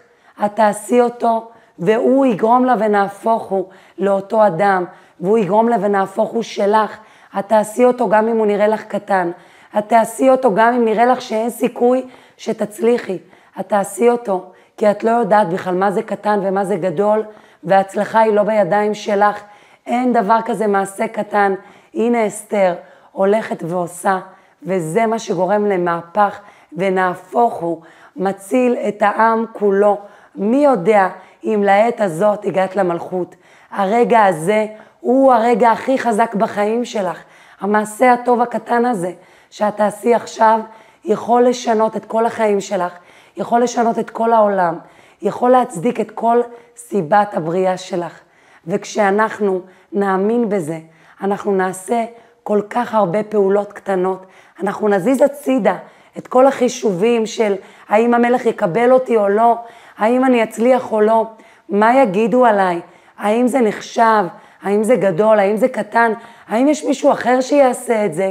את 0.44 0.56
תעשי 0.56 1.00
אותו 1.00 1.48
והוא 1.78 2.26
יגרום 2.26 2.64
לה 2.64 2.74
ונהפוך 2.78 3.42
הוא 3.42 3.68
לאותו 3.98 4.46
אדם, 4.46 4.84
והוא 5.20 5.38
יגרום 5.38 5.68
לה 5.68 5.76
ונהפוך 5.80 6.30
הוא 6.30 6.42
שלך. 6.42 6.98
את 7.38 7.48
תעשי 7.48 7.84
אותו 7.84 8.08
גם 8.08 8.28
אם 8.28 8.36
הוא 8.36 8.46
נראה 8.46 8.68
לך 8.68 8.84
קטן. 8.84 9.30
את 9.78 9.88
תעשי 9.88 10.30
אותו 10.30 10.54
גם 10.54 10.74
אם 10.74 10.84
נראה 10.84 11.06
לך 11.06 11.20
שאין 11.20 11.50
סיכוי 11.50 12.06
שתצליחי. 12.36 13.18
את 13.60 13.68
תעשי 13.68 14.10
אותו, 14.10 14.50
כי 14.76 14.90
את 14.90 15.04
לא 15.04 15.10
יודעת 15.10 15.48
בכלל 15.48 15.74
מה 15.74 15.90
זה 15.90 16.02
קטן 16.02 16.40
ומה 16.42 16.64
זה 16.64 16.76
גדול, 16.76 17.22
וההצלחה 17.64 18.20
היא 18.20 18.32
לא 18.32 18.42
בידיים 18.42 18.94
שלך. 18.94 19.42
אין 19.86 20.12
דבר 20.12 20.38
כזה 20.44 20.66
מעשה 20.66 21.08
קטן. 21.08 21.54
הנה 21.94 22.26
אסתר 22.26 22.74
הולכת 23.12 23.62
ועושה, 23.62 24.18
וזה 24.62 25.06
מה 25.06 25.18
שגורם 25.18 25.66
למהפך, 25.66 26.40
ונהפוך 26.72 27.54
הוא, 27.54 27.82
מציל 28.16 28.76
את 28.88 29.02
העם 29.02 29.44
כולו. 29.52 29.98
מי 30.34 30.64
יודע 30.64 31.08
אם 31.44 31.62
לעת 31.64 32.00
הזאת 32.00 32.44
הגעת 32.44 32.76
למלכות. 32.76 33.34
הרגע 33.70 34.24
הזה 34.24 34.66
הוא 35.00 35.32
הרגע 35.32 35.70
הכי 35.70 35.98
חזק 35.98 36.34
בחיים 36.34 36.84
שלך. 36.84 37.22
המעשה 37.60 38.12
הטוב 38.12 38.40
הקטן 38.40 38.84
הזה 38.84 39.12
שאת 39.50 39.76
תעשי 39.76 40.14
עכשיו 40.14 40.60
יכול 41.04 41.42
לשנות 41.42 41.96
את 41.96 42.04
כל 42.04 42.26
החיים 42.26 42.60
שלך, 42.60 42.92
יכול 43.36 43.62
לשנות 43.62 43.98
את 43.98 44.10
כל 44.10 44.32
העולם, 44.32 44.78
יכול 45.22 45.50
להצדיק 45.50 46.00
את 46.00 46.10
כל 46.10 46.40
סיבת 46.76 47.34
הבריאה 47.34 47.76
שלך. 47.76 48.20
וכשאנחנו 48.66 49.60
נאמין 49.92 50.48
בזה, 50.48 50.78
אנחנו 51.20 51.54
נעשה 51.54 52.04
כל 52.42 52.60
כך 52.70 52.94
הרבה 52.94 53.22
פעולות 53.22 53.72
קטנות, 53.72 54.26
אנחנו 54.62 54.88
נזיז 54.88 55.22
הצידה 55.22 55.76
את 56.18 56.26
כל 56.26 56.46
החישובים 56.46 57.26
של 57.26 57.54
האם 57.88 58.14
המלך 58.14 58.46
יקבל 58.46 58.92
אותי 58.92 59.16
או 59.16 59.28
לא, 59.28 59.56
האם 59.98 60.24
אני 60.24 60.42
אצליח 60.42 60.92
או 60.92 61.00
לא, 61.00 61.26
מה 61.68 62.02
יגידו 62.02 62.44
עליי, 62.44 62.80
האם 63.18 63.48
זה 63.48 63.60
נחשב, 63.60 64.24
האם 64.62 64.84
זה 64.84 64.96
גדול, 64.96 65.38
האם 65.38 65.56
זה 65.56 65.68
קטן, 65.68 66.12
האם 66.48 66.68
יש 66.68 66.84
מישהו 66.84 67.12
אחר 67.12 67.40
שיעשה 67.40 68.06
את 68.06 68.14
זה? 68.14 68.30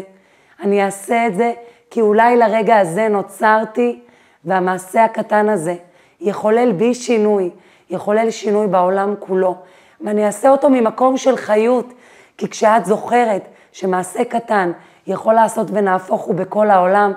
אני 0.64 0.86
אעשה 0.86 1.28
את 1.28 1.36
זה 1.36 1.54
כי 1.90 2.02
אולי 2.02 2.38
לרגע 2.38 2.78
הזה 2.78 3.08
נוצרתי, 3.08 4.00
והמעשה 4.46 5.04
הקטן 5.04 5.50
הזה 5.50 5.76
יחולל 6.22 6.72
בי 6.72 6.94
שינוי, 6.94 7.50
יחולל 7.90 8.32
שינוי 8.32 8.68
בעולם 8.68 9.14
כולו. 9.20 9.56
ואני 10.02 10.26
אעשה 10.26 10.50
אותו 10.50 10.70
ממקום 10.70 11.18
של 11.18 11.38
חיות, 11.38 11.94
כי 12.38 12.50
כשאת 12.50 12.86
זוכרת 12.86 13.48
שמעשה 13.72 14.26
קטן 14.26 14.72
יכול 15.08 15.34
לעשות 15.34 15.68
ונהפוך 15.74 16.22
הוא 16.22 16.36
בכל 16.36 16.70
העולם, 16.70 17.14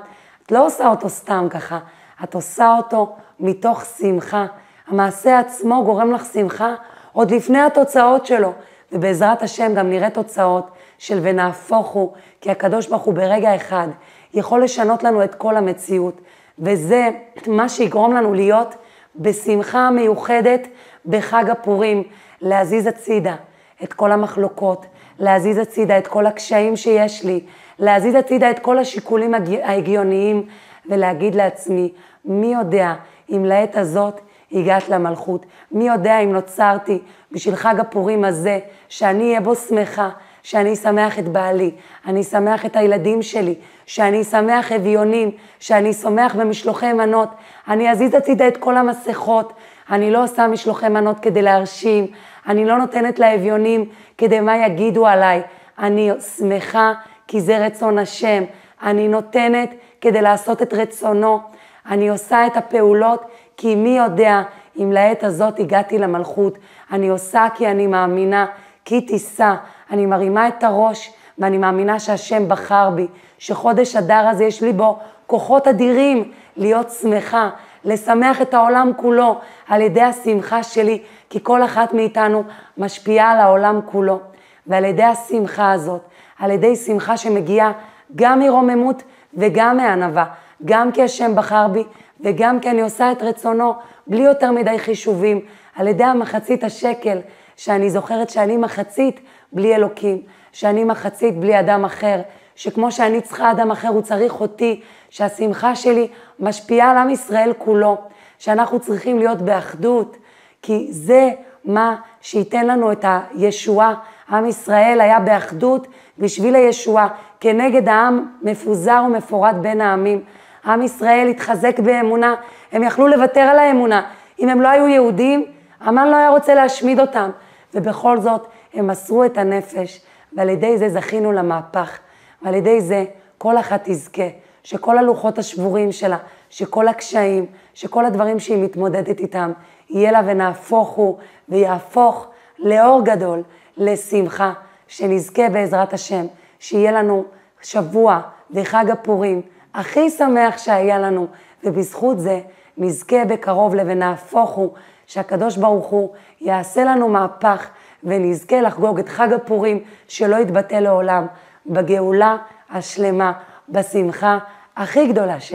את 0.46 0.52
לא 0.52 0.66
עושה 0.66 0.88
אותו 0.88 1.08
סתם 1.08 1.46
ככה, 1.50 1.78
את 2.24 2.34
עושה 2.34 2.74
אותו 2.76 3.16
מתוך 3.40 3.84
שמחה. 3.84 4.46
המעשה 4.88 5.38
עצמו 5.38 5.84
גורם 5.84 6.12
לך 6.12 6.24
שמחה 6.32 6.74
עוד 7.12 7.30
לפני 7.30 7.60
התוצאות 7.60 8.26
שלו, 8.26 8.52
ובעזרת 8.92 9.42
השם 9.42 9.74
גם 9.74 9.90
נראה 9.90 10.10
תוצאות 10.10 10.70
של 10.98 11.18
ונהפוך 11.22 11.86
הוא, 11.86 12.12
כי 12.40 12.50
הקדוש 12.50 12.86
ברוך 12.86 13.02
הוא 13.02 13.14
ברגע 13.14 13.56
אחד 13.56 13.88
יכול 14.34 14.64
לשנות 14.64 15.04
לנו 15.04 15.24
את 15.24 15.34
כל 15.34 15.56
המציאות, 15.56 16.20
וזה 16.58 17.10
מה 17.46 17.68
שיגרום 17.68 18.14
לנו 18.14 18.34
להיות 18.34 18.74
בשמחה 19.16 19.90
מיוחדת 19.90 20.68
בחג 21.06 21.50
הפורים, 21.50 22.02
להזיז 22.40 22.86
הצידה 22.86 23.36
את 23.82 23.92
כל 23.92 24.12
המחלוקות, 24.12 24.86
להזיז 25.18 25.58
הצידה 25.58 25.98
את 25.98 26.06
כל 26.06 26.26
הקשיים 26.26 26.76
שיש 26.76 27.24
לי, 27.24 27.40
להזיז 27.78 28.14
הצידה 28.14 28.50
את 28.50 28.58
כל 28.58 28.78
השיקולים 28.78 29.34
ההגיוניים 29.62 30.46
ולהגיד 30.88 31.34
לעצמי, 31.34 31.92
מי 32.24 32.46
יודע 32.46 32.94
אם 33.30 33.44
לעת 33.44 33.76
הזאת 33.76 34.20
הגעת 34.52 34.88
למלכות, 34.88 35.46
מי 35.72 35.88
יודע 35.88 36.18
אם 36.18 36.32
נוצרתי 36.32 36.98
בשביל 37.32 37.56
חג 37.56 37.80
הפורים 37.80 38.24
הזה, 38.24 38.58
שאני 38.88 39.28
אהיה 39.28 39.40
בו 39.40 39.54
שמחה, 39.54 40.10
שאני 40.42 40.72
אשמח 40.72 41.18
את 41.18 41.28
בעלי, 41.28 41.70
אני 42.06 42.20
אשמח 42.20 42.66
את 42.66 42.76
הילדים 42.76 43.22
שלי, 43.22 43.54
שאני 43.86 44.22
אשמח 44.22 44.72
אביונים, 44.72 45.30
שאני 45.60 45.90
אשמח 45.90 46.34
במשלוחי 46.34 46.92
מנות, 46.92 47.28
אני 47.68 47.90
אזיז 47.90 48.14
הצידה 48.14 48.48
את 48.48 48.56
כל 48.56 48.76
המסכות, 48.76 49.52
אני 49.90 50.10
לא 50.10 50.24
עושה 50.24 50.46
משלוחי 50.46 50.88
מנות 50.88 51.20
כדי 51.20 51.42
להרשים, 51.42 52.06
אני 52.48 52.64
לא 52.64 52.78
נותנת 52.78 53.18
לאביונים 53.18 53.84
כדי 54.18 54.40
מה 54.40 54.56
יגידו 54.56 55.06
עליי, 55.06 55.42
אני 55.78 56.10
שמחה 56.36 56.92
כי 57.26 57.40
זה 57.40 57.58
רצון 57.66 57.98
השם, 57.98 58.44
אני 58.82 59.08
נותנת 59.08 59.70
כדי 60.00 60.22
לעשות 60.22 60.62
את 60.62 60.74
רצונו, 60.74 61.40
אני 61.86 62.08
עושה 62.08 62.46
את 62.46 62.56
הפעולות 62.56 63.22
כי 63.56 63.74
מי 63.74 63.96
יודע 63.96 64.42
אם 64.78 64.92
לעת 64.92 65.24
הזאת 65.24 65.58
הגעתי 65.58 65.98
למלכות, 65.98 66.58
אני 66.92 67.08
עושה 67.08 67.46
כי 67.54 67.66
אני 67.66 67.86
מאמינה, 67.86 68.46
כי 68.84 69.00
תישא, 69.00 69.54
אני 69.90 70.06
מרימה 70.06 70.48
את 70.48 70.64
הראש 70.64 71.12
ואני 71.38 71.58
מאמינה 71.58 72.00
שהשם 72.00 72.48
בחר 72.48 72.90
בי, 72.90 73.06
שחודש 73.38 73.96
אדר 73.96 74.28
הזה 74.28 74.44
יש 74.44 74.62
לי 74.62 74.72
בו 74.72 74.98
כוחות 75.26 75.68
אדירים 75.68 76.32
להיות 76.56 76.90
שמחה, 76.90 77.50
לשמח 77.84 78.42
את 78.42 78.54
העולם 78.54 78.90
כולו 78.96 79.38
על 79.68 79.80
ידי 79.80 80.02
השמחה 80.02 80.62
שלי, 80.62 81.02
כי 81.30 81.38
כל 81.42 81.64
אחת 81.64 81.92
מאיתנו 81.92 82.44
משפיעה 82.78 83.30
על 83.30 83.38
העולם 83.38 83.80
כולו. 83.84 84.20
ועל 84.66 84.84
ידי 84.84 85.02
השמחה 85.02 85.72
הזאת, 85.72 86.00
על 86.38 86.50
ידי 86.50 86.76
שמחה 86.76 87.16
שמגיעה 87.16 87.72
גם 88.16 88.38
מרוממות 88.38 89.02
וגם 89.34 89.76
מענווה, 89.76 90.24
גם 90.64 90.92
כי 90.92 91.02
השם 91.02 91.34
בחר 91.36 91.68
בי 91.68 91.84
וגם 92.20 92.60
כי 92.60 92.70
אני 92.70 92.82
עושה 92.82 93.12
את 93.12 93.22
רצונו 93.22 93.74
בלי 94.06 94.22
יותר 94.22 94.52
מדי 94.52 94.78
חישובים, 94.78 95.40
על 95.76 95.88
ידי 95.88 96.04
המחצית 96.04 96.64
השקל, 96.64 97.18
שאני 97.56 97.90
זוכרת 97.90 98.30
שאני 98.30 98.56
מחצית 98.56 99.20
בלי 99.52 99.74
אלוקים, 99.74 100.22
שאני 100.52 100.84
מחצית 100.84 101.40
בלי 101.40 101.60
אדם 101.60 101.84
אחר, 101.84 102.20
שכמו 102.56 102.92
שאני 102.92 103.20
צריכה 103.20 103.50
אדם 103.50 103.70
אחר, 103.70 103.88
הוא 103.88 104.02
צריך 104.02 104.40
אותי, 104.40 104.80
שהשמחה 105.10 105.74
שלי 105.74 106.08
משפיעה 106.40 106.90
על 106.90 106.96
עם 106.96 107.10
ישראל 107.10 107.52
כולו, 107.58 107.96
שאנחנו 108.38 108.80
צריכים 108.80 109.18
להיות 109.18 109.42
באחדות, 109.42 110.16
כי 110.62 110.86
זה 110.90 111.30
מה 111.64 111.96
שייתן 112.20 112.66
לנו 112.66 112.92
את 112.92 113.04
הישועה. 113.08 113.94
עם 114.30 114.46
ישראל 114.46 115.00
היה 115.00 115.20
באחדות 115.20 115.86
בשביל 116.18 116.54
הישועה, 116.54 117.08
כנגד 117.40 117.88
העם 117.88 118.26
מפוזר 118.42 119.02
ומפורד 119.06 119.54
בין 119.62 119.80
העמים. 119.80 120.22
עם 120.64 120.82
ישראל 120.82 121.28
התחזק 121.28 121.78
באמונה, 121.78 122.34
הם 122.72 122.82
יכלו 122.82 123.06
לוותר 123.08 123.40
על 123.40 123.58
האמונה. 123.58 124.02
אם 124.40 124.48
הם 124.48 124.60
לא 124.60 124.68
היו 124.68 124.88
יהודים, 124.88 125.44
המן 125.80 126.08
לא 126.08 126.16
היה 126.16 126.28
רוצה 126.28 126.54
להשמיד 126.54 127.00
אותם. 127.00 127.30
ובכל 127.74 128.20
זאת, 128.20 128.46
הם 128.74 128.86
מסרו 128.86 129.24
את 129.24 129.38
הנפש, 129.38 130.00
ועל 130.32 130.48
ידי 130.48 130.78
זה 130.78 130.88
זכינו 130.88 131.32
למהפך. 131.32 131.98
ועל 132.42 132.54
ידי 132.54 132.80
זה 132.80 133.04
כל 133.38 133.58
אחת 133.58 133.80
תזכה, 133.84 134.22
שכל 134.68 134.98
הלוחות 134.98 135.38
השבורים 135.38 135.92
שלה, 135.92 136.16
שכל 136.50 136.88
הקשיים, 136.88 137.46
שכל 137.74 138.04
הדברים 138.04 138.38
שהיא 138.38 138.64
מתמודדת 138.64 139.20
איתם, 139.20 139.52
יהיה 139.90 140.12
לה 140.12 140.20
ונהפוך 140.26 140.88
הוא, 140.88 141.18
ויהפוך 141.48 142.26
לאור 142.58 143.04
גדול, 143.04 143.42
לשמחה, 143.76 144.52
שנזכה 144.88 145.48
בעזרת 145.48 145.92
השם, 145.92 146.26
שיהיה 146.58 146.92
לנו 146.92 147.24
שבוע 147.62 148.20
וחג 148.50 148.90
הפורים 148.90 149.42
הכי 149.74 150.10
שמח 150.10 150.58
שהיה 150.58 150.98
לנו, 150.98 151.26
ובזכות 151.64 152.18
זה 152.18 152.40
נזכה 152.76 153.24
בקרוב 153.24 153.74
ל"ונהפוך 153.74 154.50
הוא", 154.50 154.72
שהקדוש 155.06 155.56
ברוך 155.56 155.86
הוא 155.86 156.14
יעשה 156.40 156.84
לנו 156.84 157.08
מהפך 157.08 157.68
ונזכה 158.04 158.60
לחגוג 158.60 158.98
את 158.98 159.08
חג 159.08 159.32
הפורים 159.32 159.84
שלא 160.08 160.36
יתבטא 160.36 160.74
לעולם, 160.74 161.26
בגאולה 161.66 162.36
השלמה, 162.70 163.32
בשמחה 163.68 164.38
הכי 164.78 165.06
גדולה 165.06 165.40
שיש. 165.40 165.54